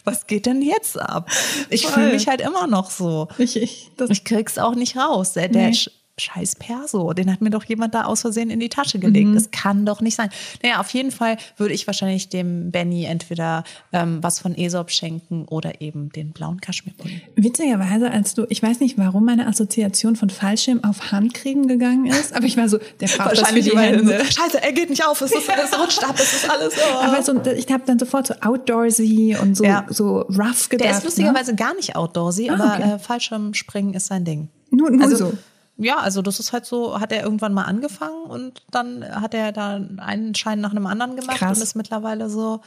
[0.05, 1.31] Was geht denn jetzt ab?
[1.71, 3.29] Ich fühle mich halt immer noch so.
[3.38, 5.33] Ich, ich, Ich krieg's auch nicht raus.
[5.33, 5.73] Der, Nee.
[6.21, 9.35] Scheiß Perso, den hat mir doch jemand da aus Versehen in die Tasche gelegt.
[9.35, 10.31] Das kann doch nicht sein.
[10.63, 15.45] Naja, auf jeden Fall würde ich wahrscheinlich dem Benny entweder ähm, was von Aesop schenken
[15.47, 17.23] oder eben den blauen Kaschmirpulli.
[17.37, 22.35] witzigerweise, als du, ich weiß nicht, warum meine Assoziation von Fallschirm auf Handcreme gegangen ist,
[22.35, 24.19] aber ich war so, der braucht das für die Hände.
[24.25, 26.75] Scheiße, er geht nicht auf, es, ist, es rutscht ab, es ist alles.
[26.77, 26.99] Oh.
[27.05, 29.87] Aber so, ich habe dann sofort so outdoorsy und so, Ja.
[29.89, 30.89] so rough gedacht.
[30.91, 32.95] der ist lustigerweise gar nicht outdoorsy, Ah, aber okay.
[32.95, 34.49] äh, Fallschirmspringen ist sein Ding.
[34.71, 34.79] Ne?
[34.79, 35.33] Nur, nur also, so.
[35.81, 39.53] Ja, also das ist halt so, hat er irgendwann mal angefangen und dann hat er
[39.53, 41.57] da einen Schein nach einem anderen gemacht Krass.
[41.57, 42.61] und ist mittlerweile so,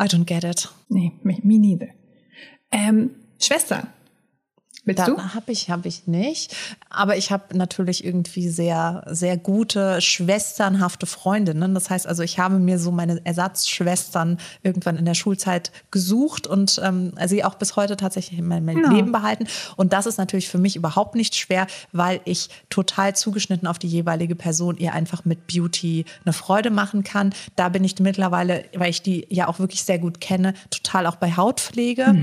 [0.00, 0.68] I don't get it.
[0.88, 1.88] Nee, me, me neither.
[2.70, 3.88] Ähm, Schwester.
[4.84, 6.54] Willst Da habe ich, habe ich nicht.
[6.90, 11.74] Aber ich habe natürlich irgendwie sehr, sehr gute, schwesternhafte Freundinnen.
[11.74, 16.80] Das heißt also, ich habe mir so meine Ersatzschwestern irgendwann in der Schulzeit gesucht und
[16.82, 18.90] ähm, sie auch bis heute tatsächlich in meinem Ja.
[18.90, 19.46] Leben behalten.
[19.76, 23.88] Und das ist natürlich für mich überhaupt nicht schwer, weil ich total zugeschnitten auf die
[23.88, 27.34] jeweilige Person ihr einfach mit Beauty eine Freude machen kann.
[27.56, 31.16] Da bin ich mittlerweile, weil ich die ja auch wirklich sehr gut kenne, total auch
[31.16, 32.14] bei Hautpflege.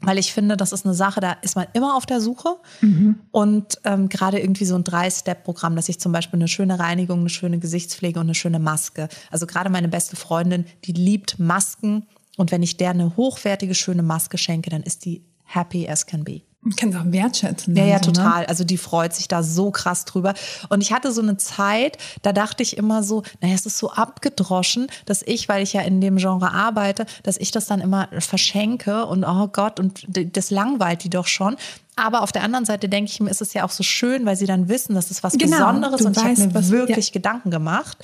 [0.00, 2.56] Weil ich finde, das ist eine Sache, da ist man immer auf der Suche.
[3.32, 7.28] Und ähm, gerade irgendwie so ein Drei-Step-Programm, dass ich zum Beispiel eine schöne Reinigung, eine
[7.28, 9.08] schöne Gesichtspflege und eine schöne Maske.
[9.30, 12.06] Also gerade meine beste Freundin, die liebt Masken.
[12.36, 16.22] Und wenn ich der eine hochwertige, schöne Maske schenke, dann ist die happy as can
[16.22, 16.42] be.
[16.68, 17.74] Ich kann es auch wertschätzen.
[17.74, 18.00] Ja, dann ja, ne?
[18.02, 18.46] total.
[18.46, 20.34] Also die freut sich da so krass drüber.
[20.68, 23.90] Und ich hatte so eine Zeit, da dachte ich immer so, naja, es ist so
[23.90, 28.08] abgedroschen, dass ich, weil ich ja in dem Genre arbeite, dass ich das dann immer
[28.18, 30.04] verschenke und oh Gott, und
[30.36, 31.56] das langweilt die doch schon.
[31.96, 34.36] Aber auf der anderen Seite denke ich mir, ist es ja auch so schön, weil
[34.36, 37.12] sie dann wissen, das ist was Genau, Besonderes und ich weißt, habe mir was- wirklich
[37.12, 37.98] Gedanken gemacht.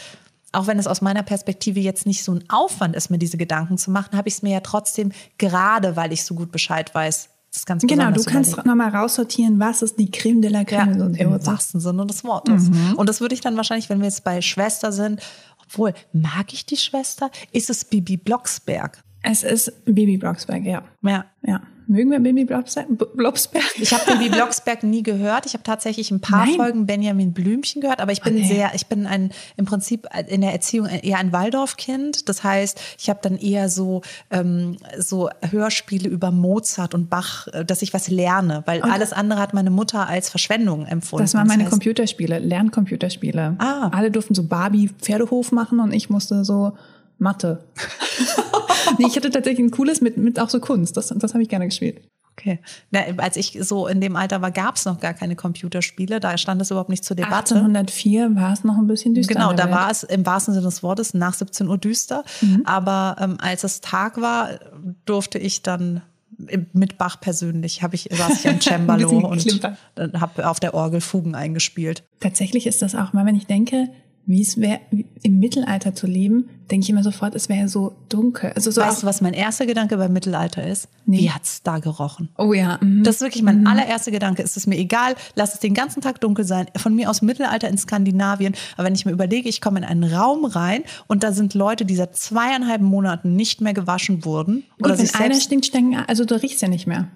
[0.53, 3.77] auch wenn es aus meiner Perspektive jetzt nicht so ein Aufwand ist, mir diese Gedanken
[3.77, 7.29] zu machen, habe ich es mir ja trotzdem gerade, weil ich so gut Bescheid weiß,
[7.55, 10.99] das ganz Genau, du kannst nochmal raussortieren, was ist die Creme de la Ja, Creme.
[10.99, 12.69] so im wahrsten Sinne des Wortes.
[12.71, 12.95] Mhm.
[12.97, 15.21] Und das würde ich dann wahrscheinlich, wenn wir jetzt bei Schwester sind,
[15.65, 17.31] obwohl, mag ich die Schwester?
[17.53, 19.03] Ist es Bibi Blocksberg?
[19.25, 20.83] Es ist Bibi Blocksberg, ja.
[21.03, 21.25] Ja.
[21.47, 21.63] Ja.
[21.87, 23.65] Mögen wir Bibi Blocksberg?
[23.77, 25.45] Ich habe Bibi Blocksberg nie gehört.
[25.45, 26.57] Ich habe tatsächlich ein paar Nein.
[26.57, 28.47] Folgen Benjamin Blümchen gehört, aber ich bin nee.
[28.47, 32.29] sehr, ich bin ein im Prinzip in der Erziehung eher ein Waldorfkind.
[32.29, 37.65] Das heißt, ich habe dann eher so ähm, so Hörspiele über Mozart und Bach, äh,
[37.65, 41.25] dass ich was lerne, weil alles andere hat meine Mutter als Verschwendung empfunden.
[41.25, 43.57] Das waren meine heißt, Computerspiele, Lerncomputerspiele.
[43.59, 43.91] Ah.
[43.93, 46.73] Alle durften so Barbie Pferdehof machen und ich musste so
[47.19, 47.65] Mathe.
[48.99, 50.97] nee, ich hatte tatsächlich ein cooles mit, mit auch so Kunst.
[50.97, 52.03] Das, das habe ich gerne gespielt.
[52.37, 52.59] Okay.
[52.91, 56.19] Na, als ich so in dem Alter war, gab es noch gar keine Computerspiele.
[56.19, 57.55] Da stand es überhaupt nicht zur Debatte.
[57.55, 59.35] 1804 war es noch ein bisschen düster.
[59.35, 59.75] Genau, da Welt.
[59.75, 62.25] war es im wahrsten Sinne des Wortes nach 17 Uhr düster.
[62.41, 62.63] Mhm.
[62.65, 64.59] Aber ähm, als es Tag war,
[65.05, 66.03] durfte ich dann
[66.73, 71.37] mit Bach persönlich, habe ich saß ich am Cembalo und habe auf der Orgel Fugen
[71.37, 72.03] eingespielt.
[72.19, 73.91] Tatsächlich ist das auch mal, wenn ich denke,
[74.27, 74.81] wie es wäre,
[75.23, 78.53] im Mittelalter zu leben, denke ich immer sofort, es wäre so dunkel.
[78.55, 80.89] Also so weißt du, was mein erster Gedanke beim Mittelalter ist?
[81.05, 81.19] Nee.
[81.19, 82.31] Wie hat's da gerochen?
[82.39, 83.05] oh ja, mhm.
[83.05, 84.43] Das ist wirklich mein allererster Gedanke.
[84.43, 86.67] Es ist mir egal, lass es den ganzen Tag dunkel sein.
[86.77, 88.55] Von mir aus Mittelalter in Skandinavien.
[88.77, 91.85] Aber wenn ich mir überlege, ich komme in einen Raum rein und da sind Leute,
[91.85, 94.65] die seit zweieinhalb Monaten nicht mehr gewaschen wurden.
[94.79, 97.09] Gut, oder wenn einer stinkt, stinken, also du riechst ja nicht mehr.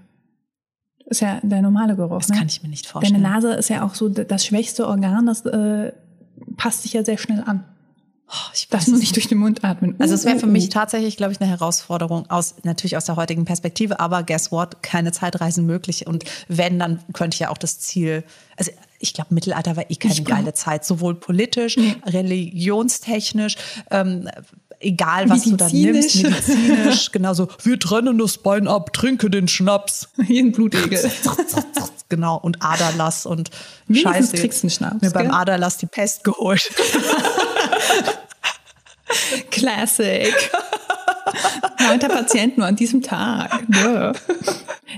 [1.06, 2.18] Ist ja der normale Geruch.
[2.18, 2.36] das ne?
[2.36, 3.22] kann ich mir nicht vorstellen.
[3.22, 5.92] Deine Nase ist ja auch so das schwächste Organ, das äh,
[6.58, 7.64] passt sich ja sehr schnell an.
[8.30, 9.94] Oh, ich weiß nur nicht durch den Mund atmen.
[9.98, 10.70] Also es wäre Uh, für uh, mich uh.
[10.70, 14.00] tatsächlich, glaube ich, eine Herausforderung aus natürlich aus der heutigen Perspektive.
[14.00, 14.82] Aber guess what?
[14.82, 16.06] Keine Zeitreisen möglich.
[16.06, 18.24] Und wenn, dann könnte ich ja auch das Ziel.
[18.58, 23.56] Also ich glaube, Mittelalter war eh keine Ich geile Zeit, sowohl politisch, religionstechnisch.
[23.90, 24.28] Ähm,
[24.80, 26.46] Egal, was du da nimmst, Medizinisch.
[26.46, 30.08] medizinisch, genauso, wir trennen das Bein ab, trinke den Schnaps.
[30.24, 31.10] Hier ein Blutegel.
[32.10, 33.50] Genau, und Aderlass und
[33.86, 34.48] Wenigstens Scheiße.
[34.48, 35.30] du einen Schnaps, Mir beim?
[35.30, 36.66] Aderlass die Pest geholt.
[39.50, 40.34] Classic.
[41.86, 43.62] Neunter Patient nur an diesem Tag.
[43.84, 44.12] Ja.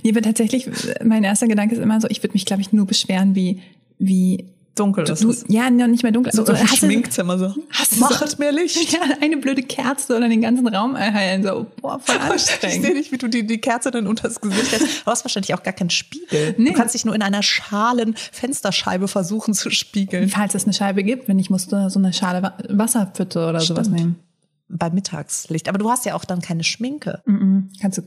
[0.04, 0.68] Nee, aber tatsächlich,
[1.02, 3.60] mein erster Gedanke ist immer so, ich würde mich, glaube ich, nur beschweren, wie,
[3.98, 4.44] wie
[4.76, 5.44] Dunkel du, ist du es.
[5.48, 6.32] ja, noch nicht mehr dunkel.
[6.32, 7.54] So Also, im hast du- Schminkzimmer so.
[7.70, 8.76] hast du Machet so- mir Licht.
[8.92, 11.42] Ja, eine blöde Kerze oder den ganzen Raum erheilen.
[11.42, 12.94] So, boah, voll Ich sehe anstrengend.
[12.94, 15.02] nicht, wie du die, die Kerze dann unter das Gesicht hältst.
[15.02, 16.54] Du hast wahrscheinlich auch gar keinen Spiegel.
[16.56, 16.70] Nee.
[16.70, 20.28] Du kannst dich nur in einer schalen Fensterscheibe versuchen zu spiegeln.
[20.28, 23.86] Falls es eine Scheibe gibt, wenn ich musste so eine Schale Wa- Wasserpfütte oder sowas
[23.86, 23.98] Stimmt.
[24.00, 24.16] nehmen.
[24.68, 25.68] Bei Mittagslicht.
[25.68, 27.20] Aber du hast ja auch dann keine Schminke.
[27.26, 27.70] Mhm.
[27.82, 28.02] Kannst du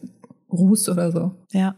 [0.50, 1.36] Ruß oder so.
[1.52, 1.76] Ja.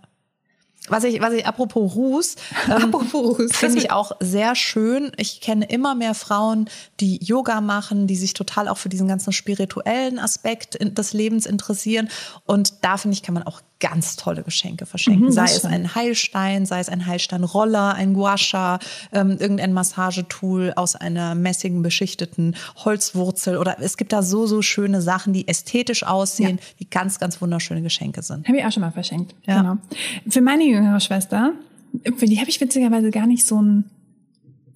[0.88, 2.36] Was ich, was ich, apropos Ruß,
[2.70, 5.12] ähm, finde ich auch sehr schön.
[5.18, 6.70] Ich kenne immer mehr Frauen,
[7.00, 12.10] die Yoga machen, die sich total auch für diesen ganzen spirituellen Aspekt des Lebens interessieren.
[12.46, 15.26] Und da finde ich, kann man auch ganz tolle Geschenke verschenken.
[15.26, 18.80] Mhm, sei es ein Heilstein, sei es ein Heilsteinroller, ein Guasha,
[19.12, 23.58] ähm, irgendein Massagetool aus einer messigen beschichteten Holzwurzel.
[23.58, 27.84] Oder es gibt da so, so schöne Sachen, die ästhetisch aussehen, die ganz, ganz wunderschöne
[27.84, 28.48] Geschenke sind.
[28.48, 29.36] Habe ich auch schon mal verschenkt.
[29.46, 29.62] Ja.
[29.62, 29.78] Genau.
[30.28, 31.54] Für meine jüngere Schwester,
[32.18, 33.86] für die habe ich witzigerweise gar nicht so ein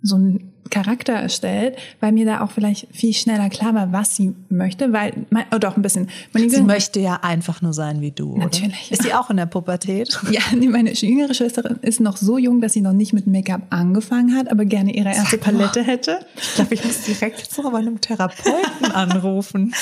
[0.01, 4.33] so einen Charakter erstellt, weil mir da auch vielleicht viel schneller klar war, was sie
[4.49, 6.09] möchte, weil, mein, oh doch, ein bisschen.
[6.33, 8.37] Meine Sie möchte ja einfach nur sein wie du.
[8.37, 8.91] Natürlich, Oder?
[8.91, 10.19] Ist sie auch in der Pubertät?
[10.31, 14.35] ja, meine jüngere Schwester ist noch so jung, dass sie noch nicht mit Make-up angefangen
[14.35, 15.53] hat, aber gerne ihre erste Sag mal.
[15.53, 16.19] Palette hätte.
[16.35, 19.73] Ich glaube, ich muss direkt jetzt noch bei einem Therapeuten anrufen.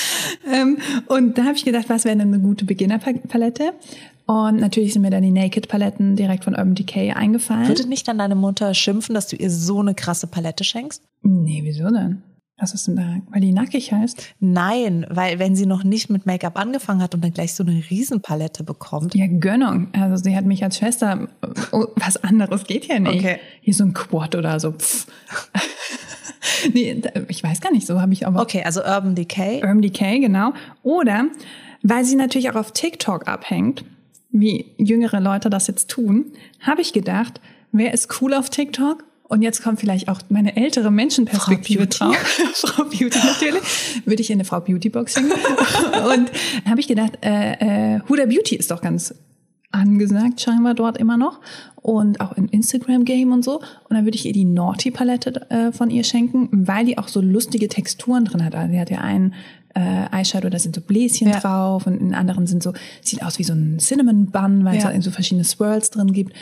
[0.50, 3.72] Ähm, und da habe ich gedacht, was wäre denn eine gute Beginner-Palette?
[4.28, 7.66] Und natürlich sind mir dann die Naked-Paletten direkt von Urban Decay eingefallen.
[7.66, 11.02] Würde nicht dann deine Mutter schimpfen, dass du ihr so eine krasse Palette schenkst?
[11.22, 12.22] Nee, wieso denn?
[12.58, 13.20] Was ist denn da?
[13.30, 14.34] Weil die nackig heißt?
[14.38, 17.82] Nein, weil wenn sie noch nicht mit Make-up angefangen hat und dann gleich so eine
[17.88, 19.14] Riesenpalette bekommt.
[19.14, 19.88] Ja, Gönnung.
[19.94, 21.28] Also sie hat mich als Schwester,
[21.72, 23.24] oh, was anderes geht ja nicht.
[23.24, 23.38] Okay.
[23.62, 24.74] Hier so ein Quad oder so.
[26.72, 29.56] Nee, ich weiß gar nicht, so habe ich aber Okay, also Urban Decay.
[29.62, 30.52] Urban Decay, genau.
[30.82, 31.26] Oder
[31.82, 33.84] weil sie natürlich auch auf TikTok abhängt,
[34.30, 37.40] wie jüngere Leute das jetzt tun, habe ich gedacht,
[37.72, 39.04] wer ist cool auf TikTok?
[39.24, 42.16] Und jetzt kommt vielleicht auch meine ältere Menschenperspektive Frau drauf.
[42.54, 43.62] Frau Beauty natürlich.
[44.06, 45.32] Würde ich in eine Frau Beauty Box singen.
[46.14, 46.30] Und
[46.66, 49.14] habe ich gedacht, äh, äh, Huda Beauty ist doch ganz
[49.70, 51.40] angesagt scheinbar dort immer noch
[51.82, 55.50] und auch in Instagram Game und so und dann würde ich ihr die Naughty Palette
[55.50, 58.54] äh, von ihr schenken, weil die auch so lustige Texturen drin hat.
[58.54, 59.34] Also sie hat ja einen
[59.78, 61.38] äh, Eyeshadow, da sind so Bläschen Ja.
[61.40, 64.84] drauf und in anderen sind so sieht aus wie so ein Cinnamon Bun, weil es
[64.84, 64.92] Ja.
[64.92, 66.32] da so verschiedene Swirls drin gibt.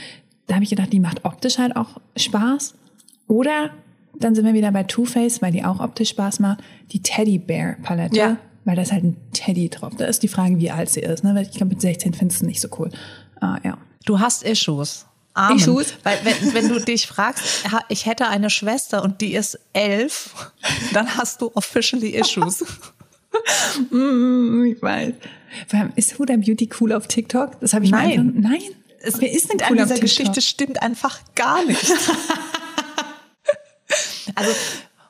[0.46, 2.74] Da habe ich gedacht, die macht optisch halt auch Spaß.
[3.28, 3.70] Oder
[4.18, 6.60] Dann sind wir wieder bei Too Faced, weil die auch optisch Spaß macht.
[6.92, 8.16] Die Teddy Bear Palette.
[8.16, 8.38] Ja.
[8.64, 9.92] Weil da ist halt ein Teddy drauf.
[9.98, 11.22] Da ist die Frage, wie alt sie ist.
[11.22, 11.34] Ne?
[11.34, 12.90] Weil ich glaube, mit 16 findest du nicht so cool.
[13.42, 13.76] Ah, ja.
[14.06, 15.04] Du hast Issues.
[15.34, 15.58] Amen.
[15.58, 15.92] Issues?
[16.02, 17.44] Weil wenn, wenn du dich fragst,
[17.90, 20.50] ich hätte eine Schwester und die ist elf,
[20.94, 22.64] dann hast du officially Issues.
[23.90, 25.14] Mm, ich weiß.
[25.96, 27.60] Ist Huda Beauty cool auf TikTok?
[27.60, 28.32] Das habe ich Nein.
[28.34, 28.62] Mal nein.
[29.18, 30.00] Wer ist denn an cool auf dieser?
[30.00, 31.92] Geschichte stimmt einfach gar nicht.
[34.34, 34.50] also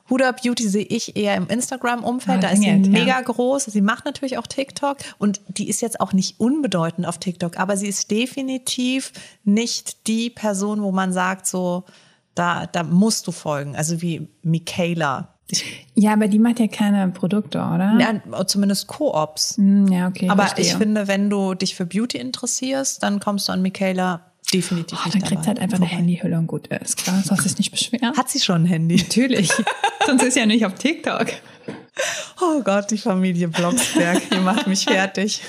[0.09, 2.37] Huda Beauty sehe ich eher im Instagram-Umfeld.
[2.37, 2.91] Ah, da ist sie dringend, ja.
[2.93, 3.65] mega groß.
[3.65, 7.75] Sie macht natürlich auch TikTok und die ist jetzt auch nicht unbedeutend auf TikTok, aber
[7.77, 9.11] sie ist definitiv
[9.43, 11.85] nicht die Person, wo man sagt, so,
[12.35, 13.75] da, da musst du folgen.
[13.75, 15.36] Also wie Michaela.
[15.95, 17.97] Ja, aber die macht ja keine Produkte, oder?
[17.99, 19.57] ja, zumindest Koops.
[19.57, 20.29] Hm, ja okay.
[20.29, 20.65] Aber verstehe.
[20.65, 24.21] ich finde, wenn du dich für Beauty interessierst, dann kommst du an Michaela
[24.53, 26.01] definitiv Oh, nicht dann kriegt sie halt einfach eine vorbei.
[26.01, 26.97] Handyhülle und gut ist.
[26.97, 28.15] Klar, sollst du dich nicht beschweren.
[28.15, 28.97] Hat sie schon ein Handy?
[28.97, 29.51] Natürlich.
[30.05, 31.27] Sonst ist sie ja nicht auf TikTok.
[32.41, 35.41] Oh Gott, die Familie Blocksberg, ihr macht mich fertig.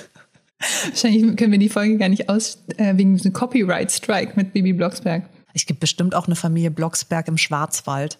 [0.88, 5.24] Wahrscheinlich können wir die Folge gar nicht aus, äh, wegen diesem Copyright-Strike mit Bibi Blocksberg.
[5.54, 8.18] Es gibt bestimmt auch eine Familie Blocksberg im Schwarzwald.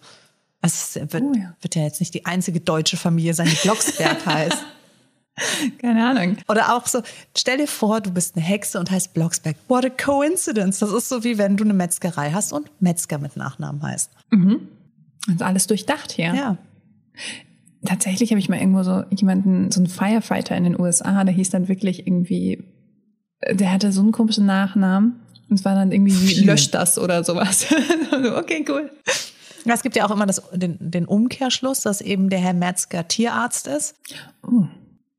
[0.63, 1.55] Es ist- wird, Oh ja.
[1.61, 4.59] wird ja jetzt nicht die einzige deutsche Familie sein, die Blocksberg heißt.
[5.81, 6.37] Keine Ahnung.
[6.49, 7.01] Oder auch so,
[7.37, 9.57] stell dir vor, du bist eine Hexe und heißt Blocksberg.
[9.69, 10.81] What a coincidence.
[10.81, 14.11] Das ist so wie wenn du eine Metzgerei hast und Metzger mit Nachnamen heißt.
[15.29, 16.35] Also alles durchdacht hier.
[16.35, 16.59] Ja.
[17.85, 21.51] Tatsächlich habe ich mal irgendwo so jemanden, so einen Firefighter in den USA, der hieß
[21.51, 22.65] dann wirklich irgendwie,
[23.49, 25.21] der hatte so einen komischen Nachnamen.
[25.49, 26.47] Und es war dann irgendwie wie, Viel.
[26.47, 27.67] löscht das oder sowas.
[28.11, 28.91] Also, okay, cool.
[29.65, 33.67] Es gibt ja auch immer das, den, den Umkehrschluss, dass eben der Herr Metzger Tierarzt
[33.67, 33.97] ist.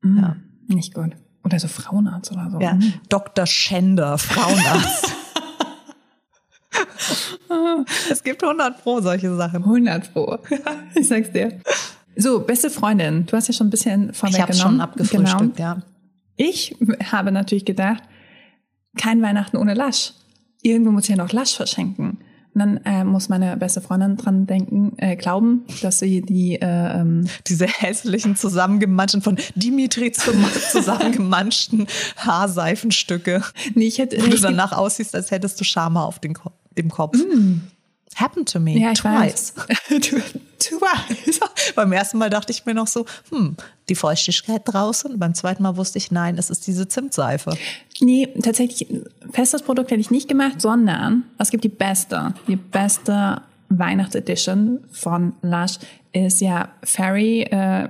[0.02, 0.36] Ja.
[0.66, 1.12] Nicht gut.
[1.44, 2.60] Oder so Frauenarzt oder so.
[2.60, 2.74] Ja.
[2.74, 2.94] Mhm.
[3.08, 3.46] Dr.
[3.46, 5.12] Schender, Frauenarzt.
[8.10, 9.62] es gibt 100 pro solche Sachen.
[9.64, 10.38] 100 pro.
[10.94, 11.60] Ich sag's dir.
[12.16, 13.26] So, beste Freundin.
[13.26, 14.56] Du hast ja schon ein bisschen Ich habe vorweggenommen.
[14.56, 15.68] schon abgefrühstückt, Genau.
[15.76, 15.82] ja.
[16.36, 16.76] Ich
[17.12, 18.02] habe natürlich gedacht,
[18.96, 20.12] kein Weihnachten ohne Lasch.
[20.62, 22.18] Irgendwo muss ich ja noch Lasch verschenken.
[22.54, 27.00] Und dann äh, muss meine beste Freundin dran denken, äh, glauben, dass sie die äh,
[27.00, 30.12] ähm, Diese hässlichen zusammengemanschten, von Dimitri
[30.72, 31.86] zusammengemanschten
[32.16, 33.42] Haarseifenstücke.
[33.74, 36.88] nee, ich hätte Wo du danach aussiehst, als hättest du Schama auf den Ko dem
[36.88, 37.18] Kopf.
[38.16, 38.78] Happened to me.
[38.78, 39.54] Ja, twice.
[40.60, 41.40] Twice.
[41.74, 43.56] Beim ersten Mal dachte ich mir noch so, hm,
[43.88, 45.18] die Feuchtigkeit draußen.
[45.18, 47.56] Beim zweiten Mal wusste ich, nein, es ist diese Zimtseife.
[48.00, 48.86] Nee, tatsächlich,
[49.32, 55.32] festes Produkt hätte ich nicht gemacht, sondern es gibt die beste, die beste Weihnachtsedition von
[55.42, 55.78] Lush
[56.12, 57.88] ist ja Fairy, äh,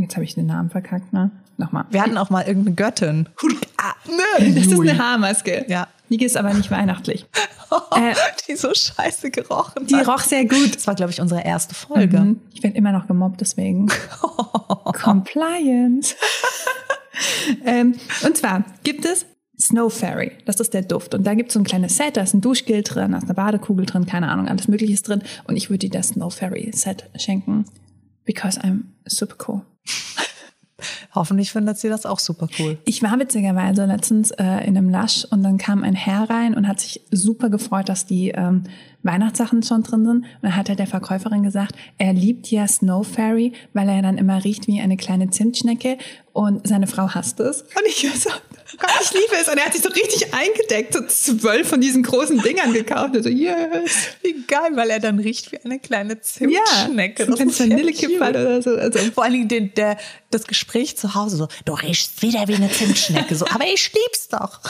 [0.00, 1.30] jetzt habe ich den Namen verkackt, ne?
[1.58, 1.86] Nochmal.
[1.90, 3.28] Wir hatten auch mal irgendeine Göttin.
[3.78, 4.52] Ah, nö.
[4.54, 5.64] Das ist eine Haarmaske.
[5.68, 5.88] Ja.
[6.08, 7.26] Die ist aber nicht weihnachtlich.
[7.96, 8.14] Äh,
[8.46, 10.06] die so scheiße gerochen die hat.
[10.06, 10.76] roch sehr gut.
[10.76, 12.20] Das war, glaube ich, unsere erste Folge.
[12.20, 12.40] Mhm.
[12.54, 13.88] Ich werde immer noch gemobbt, deswegen.
[15.02, 16.14] Compliance.
[17.64, 19.26] ähm, und zwar gibt es
[19.58, 20.32] Snow Fairy.
[20.44, 21.12] Das ist der Duft.
[21.14, 23.24] Und da gibt es so ein kleines Set, da ist ein Duschgel drin, da ist
[23.24, 25.22] eine Badekugel drin, keine Ahnung, alles Mögliche ist drin.
[25.44, 27.64] Und ich würde dir das Snow Fairy Set schenken.
[28.24, 29.62] Because I'm super cool.
[31.14, 32.76] Hoffentlich findet sie das auch super cool.
[32.84, 36.68] Ich war witzigerweise letztens äh, in einem Lush und dann kam ein Herr rein und
[36.68, 38.64] hat sich super gefreut, dass die ähm,
[39.02, 40.16] Weihnachtssachen schon drin sind.
[40.18, 44.18] Und dann hat er der Verkäuferin gesagt, er liebt ja Snow Fairy, weil er dann
[44.18, 45.96] immer riecht wie eine kleine Zimtschnecke
[46.32, 47.62] und seine Frau hasst es.
[47.62, 48.28] Und ich so,
[48.78, 49.48] Gott, ich liebe es.
[49.48, 53.16] Und er hat sich so richtig eingedeckt, so zwölf von diesen großen Dingern gekauft.
[53.16, 54.08] Und so, yes.
[54.22, 57.24] Wie geil, weil er dann riecht wie eine kleine Ja, Zimtschnecke.
[57.26, 58.70] so ein ist ja Vanillekipferl oder so.
[58.70, 59.96] Also, Vor allen Dingen den, der,
[60.30, 63.34] das Gespräch zu Hause so, du riechst wieder wie eine Zimtschnecke.
[63.34, 64.60] So, aber ich lieb's doch.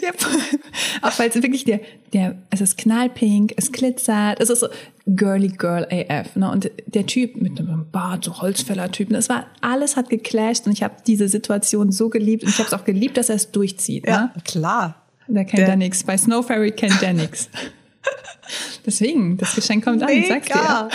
[0.00, 0.10] Ja,
[1.02, 1.80] auch weil es wirklich der,
[2.12, 4.68] der, es ist knallpink, es glitzert, es ist so
[5.06, 6.50] girly girl AF, ne?
[6.50, 10.82] Und der Typ mit einem Bart, so Holzfäller-Typ, das war, alles hat geclasht und ich
[10.82, 14.06] habe diese Situation so geliebt und ich habe es auch geliebt, dass er es durchzieht,
[14.06, 14.30] ne?
[14.44, 14.96] klar.
[15.28, 16.04] Da kennt Der- er nichts.
[16.04, 17.48] Bei Snow Fairy kennt er nichts.
[18.86, 20.56] Deswegen, das Geschenk kommt an, ich sag's dir.
[20.56, 20.88] Mega.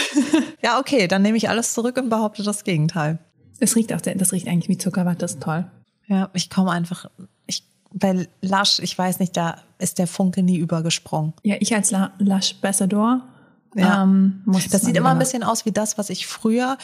[0.61, 3.19] Ja, okay, dann nehme ich alles zurück und behaupte das Gegenteil.
[3.59, 5.65] Das riecht auch, das riecht eigentlich wie Zuckerwatte, das ist toll.
[6.07, 7.09] Ja, ich komme einfach,
[7.47, 11.33] ich, bei Lush, ich weiß nicht, da ist der Funke nie übergesprungen.
[11.43, 13.21] Ja, ich als La Lush Ambassador
[13.75, 14.03] Ja.
[14.03, 16.77] ähm, muss Das sieht immer ein bisschen aus wie das, was ich früher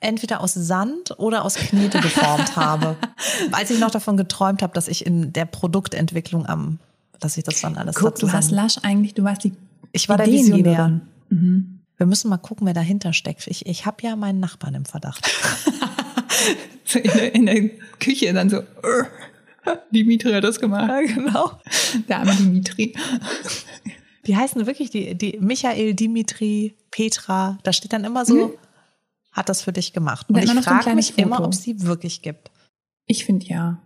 [0.00, 2.96] entweder aus Sand oder aus Knete geformt habe.
[3.52, 6.78] Als ich noch davon geträumt habe, dass ich in der Produktentwicklung am,
[7.18, 9.52] dass ich das dann alles Guck, du hast Lush eigentlich, du warst die
[9.90, 10.28] Ich war der.
[10.28, 11.00] Visionär.
[11.30, 13.48] Wir müssen mal gucken, wer dahinter steckt.
[13.48, 15.28] Ich, ich habe ja meinen Nachbarn im Verdacht.
[16.84, 17.68] So in, der, in der
[18.00, 19.08] Küche dann so, "Urgh,
[19.90, 20.90] Dimitri hat das gemacht.
[21.14, 21.52] genau.
[22.08, 22.94] Der arme Dimitri.
[24.26, 27.58] Die heißen wirklich die, die Michael, Dimitri, Petra.
[27.62, 28.54] Da steht dann immer so,
[29.32, 30.30] hat das für dich gemacht.
[30.30, 31.46] Und ich noch so frage mich kleines immer, Foto.
[31.48, 32.50] ob es die wirklich gibt.
[33.06, 33.82] Ich finde ja.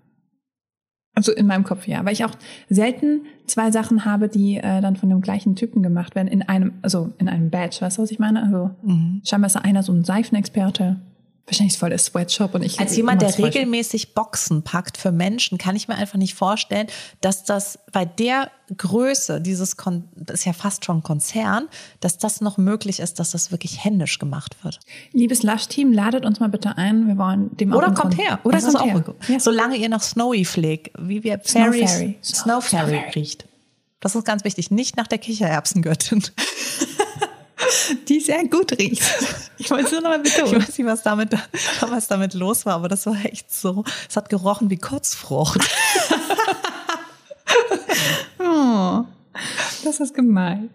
[1.15, 2.33] Also in meinem Kopf ja, weil ich auch
[2.71, 6.73] selten zwei Sachen habe, die äh, dann von dem gleichen Typen gemacht werden in einem,
[6.83, 8.43] also in einem Badge, weißt du, was ich meine?
[8.43, 9.21] Also Mhm.
[9.25, 11.01] scheinbar ist da einer so ein Seifenexperte.
[11.47, 15.75] Wahrscheinlich voll der Sweatshop und ich Als jemand, der regelmäßig Boxen packt für Menschen, kann
[15.75, 16.87] ich mir einfach nicht vorstellen,
[17.21, 21.69] dass das bei der Größe dieses, Kon das ist ja fast schon Konzern,
[21.99, 24.79] dass das noch möglich ist, dass das wirklich händisch gemacht wird.
[25.13, 27.09] Liebes Lush-Team, ladet uns mal bitte ein.
[27.09, 28.39] Wir wollen dem Oder kommt her.
[28.45, 29.01] Oder Das ist auch her.
[29.01, 29.17] gut.
[29.29, 29.41] Ja.
[29.41, 32.19] Solange ihr nach Snowy pflegt, wie wir Snow Fairies, Fairy.
[32.23, 33.11] Snow Fairy Snow Fairy.
[33.17, 33.49] riecht.
[33.99, 34.71] Das ist ganz wichtig.
[34.71, 36.23] Nicht nach der Kichererbsengöttin.
[38.09, 39.03] Die sehr gut riecht.
[39.59, 40.61] Ich wollte es nur noch mal Ich betonen.
[40.63, 41.37] weiß nicht, was damit,
[41.81, 43.85] was damit los war, aber das war echt so.
[44.09, 45.61] Es hat gerochen wie Kotzfrucht.
[48.39, 49.05] Oh,
[49.85, 50.71] das ist gemein.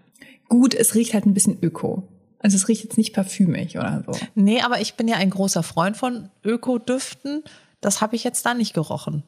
[0.49, 2.07] Gut, es riecht halt ein bisschen öko.
[2.39, 4.11] Also es riecht jetzt nicht parfümig oder so.
[4.35, 7.43] Nee, aber ich bin ja ein großer Freund von Ökodüften.
[7.81, 9.23] Das habe ich jetzt da nicht gerochen.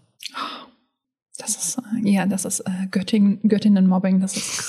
[1.38, 4.64] Das ist, ja, das ist äh, Göttin, Göttinnenmobbing, das ist ein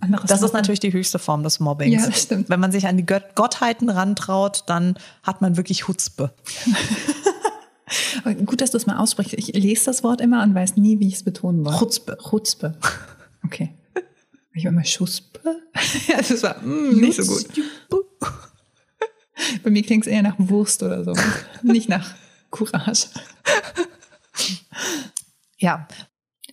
[0.00, 0.28] anderes.
[0.28, 0.54] Das ist Wort.
[0.54, 2.02] natürlich die höchste Form des Mobbings.
[2.02, 2.48] Ja, das stimmt.
[2.48, 6.32] Wenn man sich an die Gött Gottheiten rantraut, dann hat man wirklich Hutzpe.
[8.46, 9.34] Gut, dass du es mal aussprichst.
[9.34, 11.78] Ich lese das Wort immer und weiß nie, wie ich es betonen soll.
[11.78, 12.18] Chutzpe.
[12.28, 12.76] Chutzpe.
[13.44, 13.74] Okay.
[14.54, 15.40] Ich war immer Schuspe.
[16.08, 17.46] ja, das war mm, nicht so gut.
[19.62, 21.12] Bei mir klingt es eher nach Wurst oder so.
[21.62, 22.14] nicht nach
[22.50, 23.06] Courage.
[25.58, 25.86] Ja,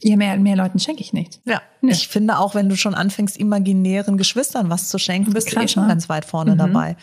[0.04, 1.40] Ja, mehr, mehr Leuten schenke ich nicht.
[1.46, 1.62] ja.
[1.84, 1.90] Ja.
[1.90, 5.60] Ich finde auch, wenn du schon anfängst, imaginären Geschwistern was zu schenken, bist du eh
[5.60, 5.90] Krass, schon ne?
[5.90, 6.96] ganz weit vorne dabei.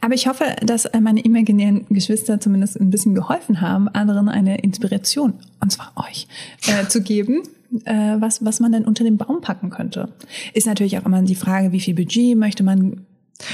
[0.00, 4.56] Aber ich hoffe, dass äh, meine imaginären Geschwister zumindest ein bisschen geholfen haben, anderen eine
[4.58, 6.26] Inspiration, und zwar euch,
[6.66, 7.42] äh, zu geben,
[7.84, 10.08] äh, was, was man denn unter den Baum packen könnte.
[10.54, 13.04] Ist natürlich auch immer die Frage, wie viel Budget möchte man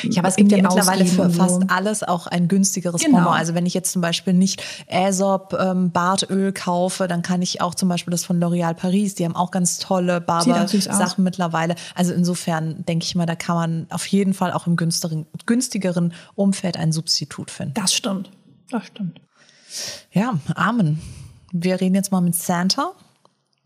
[0.03, 3.18] Ja, aber es gibt ja mittlerweile für fast alles auch ein günstigeres Genau.
[3.18, 3.39] Pendant.
[3.39, 7.74] Also wenn ich jetzt zum Beispiel nicht Aesop ähm, Bartöl kaufe, dann kann ich auch
[7.74, 9.14] zum Beispiel das von L'Oréal Paris.
[9.14, 10.20] Die haben auch ganz tolle.
[10.20, 11.74] Barber-Sachen mittlerweile.
[11.95, 16.12] Also insofern denke ich mal, da kann man auf jeden Fall auch im günstigeren, günstigeren
[16.35, 17.74] Umfeld ein Substitut finden.
[17.74, 18.31] Das stimmt.
[18.70, 19.20] Das stimmt.
[20.12, 21.01] Ja, Amen.
[21.53, 22.93] Wir reden jetzt mal mit Santa,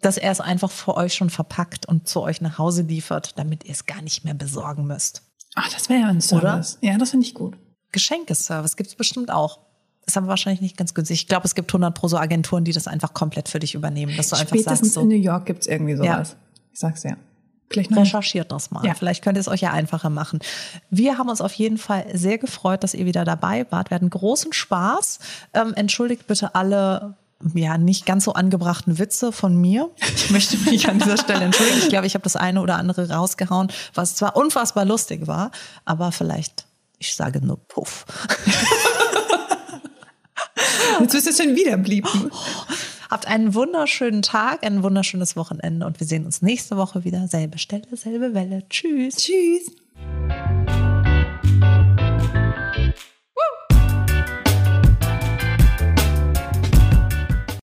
[0.00, 3.64] dass er es einfach für euch schon verpackt und zu euch nach Hause liefert, damit
[3.64, 5.22] ihr es gar nicht mehr besorgen müsst.
[5.54, 6.78] Ach, das wäre ja ein Service.
[6.80, 7.56] Ja, das finde ich gut.
[7.92, 9.60] Geschenkeservice gibt es bestimmt auch.
[10.06, 11.20] Ist aber wahrscheinlich nicht ganz günstig.
[11.20, 14.14] Ich glaube, es gibt 100 pro so Agenturen, die das einfach komplett für dich übernehmen.
[14.16, 16.36] Dass du einfach Spätestens sagst, so, in New York gibt's irgendwie sowas.
[16.72, 17.16] Ich sag's ja.
[17.70, 18.84] Vielleicht noch recherchiert das mal.
[18.84, 18.94] Ja.
[18.94, 20.40] Vielleicht könnt ihr es euch ja einfacher machen.
[20.90, 23.90] Wir haben uns auf jeden Fall sehr gefreut, dass ihr wieder dabei wart.
[23.90, 25.18] Wir hatten großen Spaß.
[25.54, 27.16] Ähm, entschuldigt bitte alle
[27.54, 29.90] ja, nicht ganz so angebrachten Witze von mir.
[30.14, 31.78] Ich möchte mich an dieser Stelle entschuldigen.
[31.78, 35.50] Ich glaube, ich habe das eine oder andere rausgehauen, was zwar unfassbar lustig war,
[35.84, 36.66] aber vielleicht,
[36.98, 38.06] ich sage nur Puff.
[41.00, 42.30] Jetzt wirst du schon wieder blieben.
[43.10, 47.28] Habt einen wunderschönen Tag, ein wunderschönes Wochenende und wir sehen uns nächste Woche wieder.
[47.28, 48.68] Selbe Stelle, selbe Welle.
[48.68, 49.16] Tschüss.
[49.16, 49.70] Tschüss.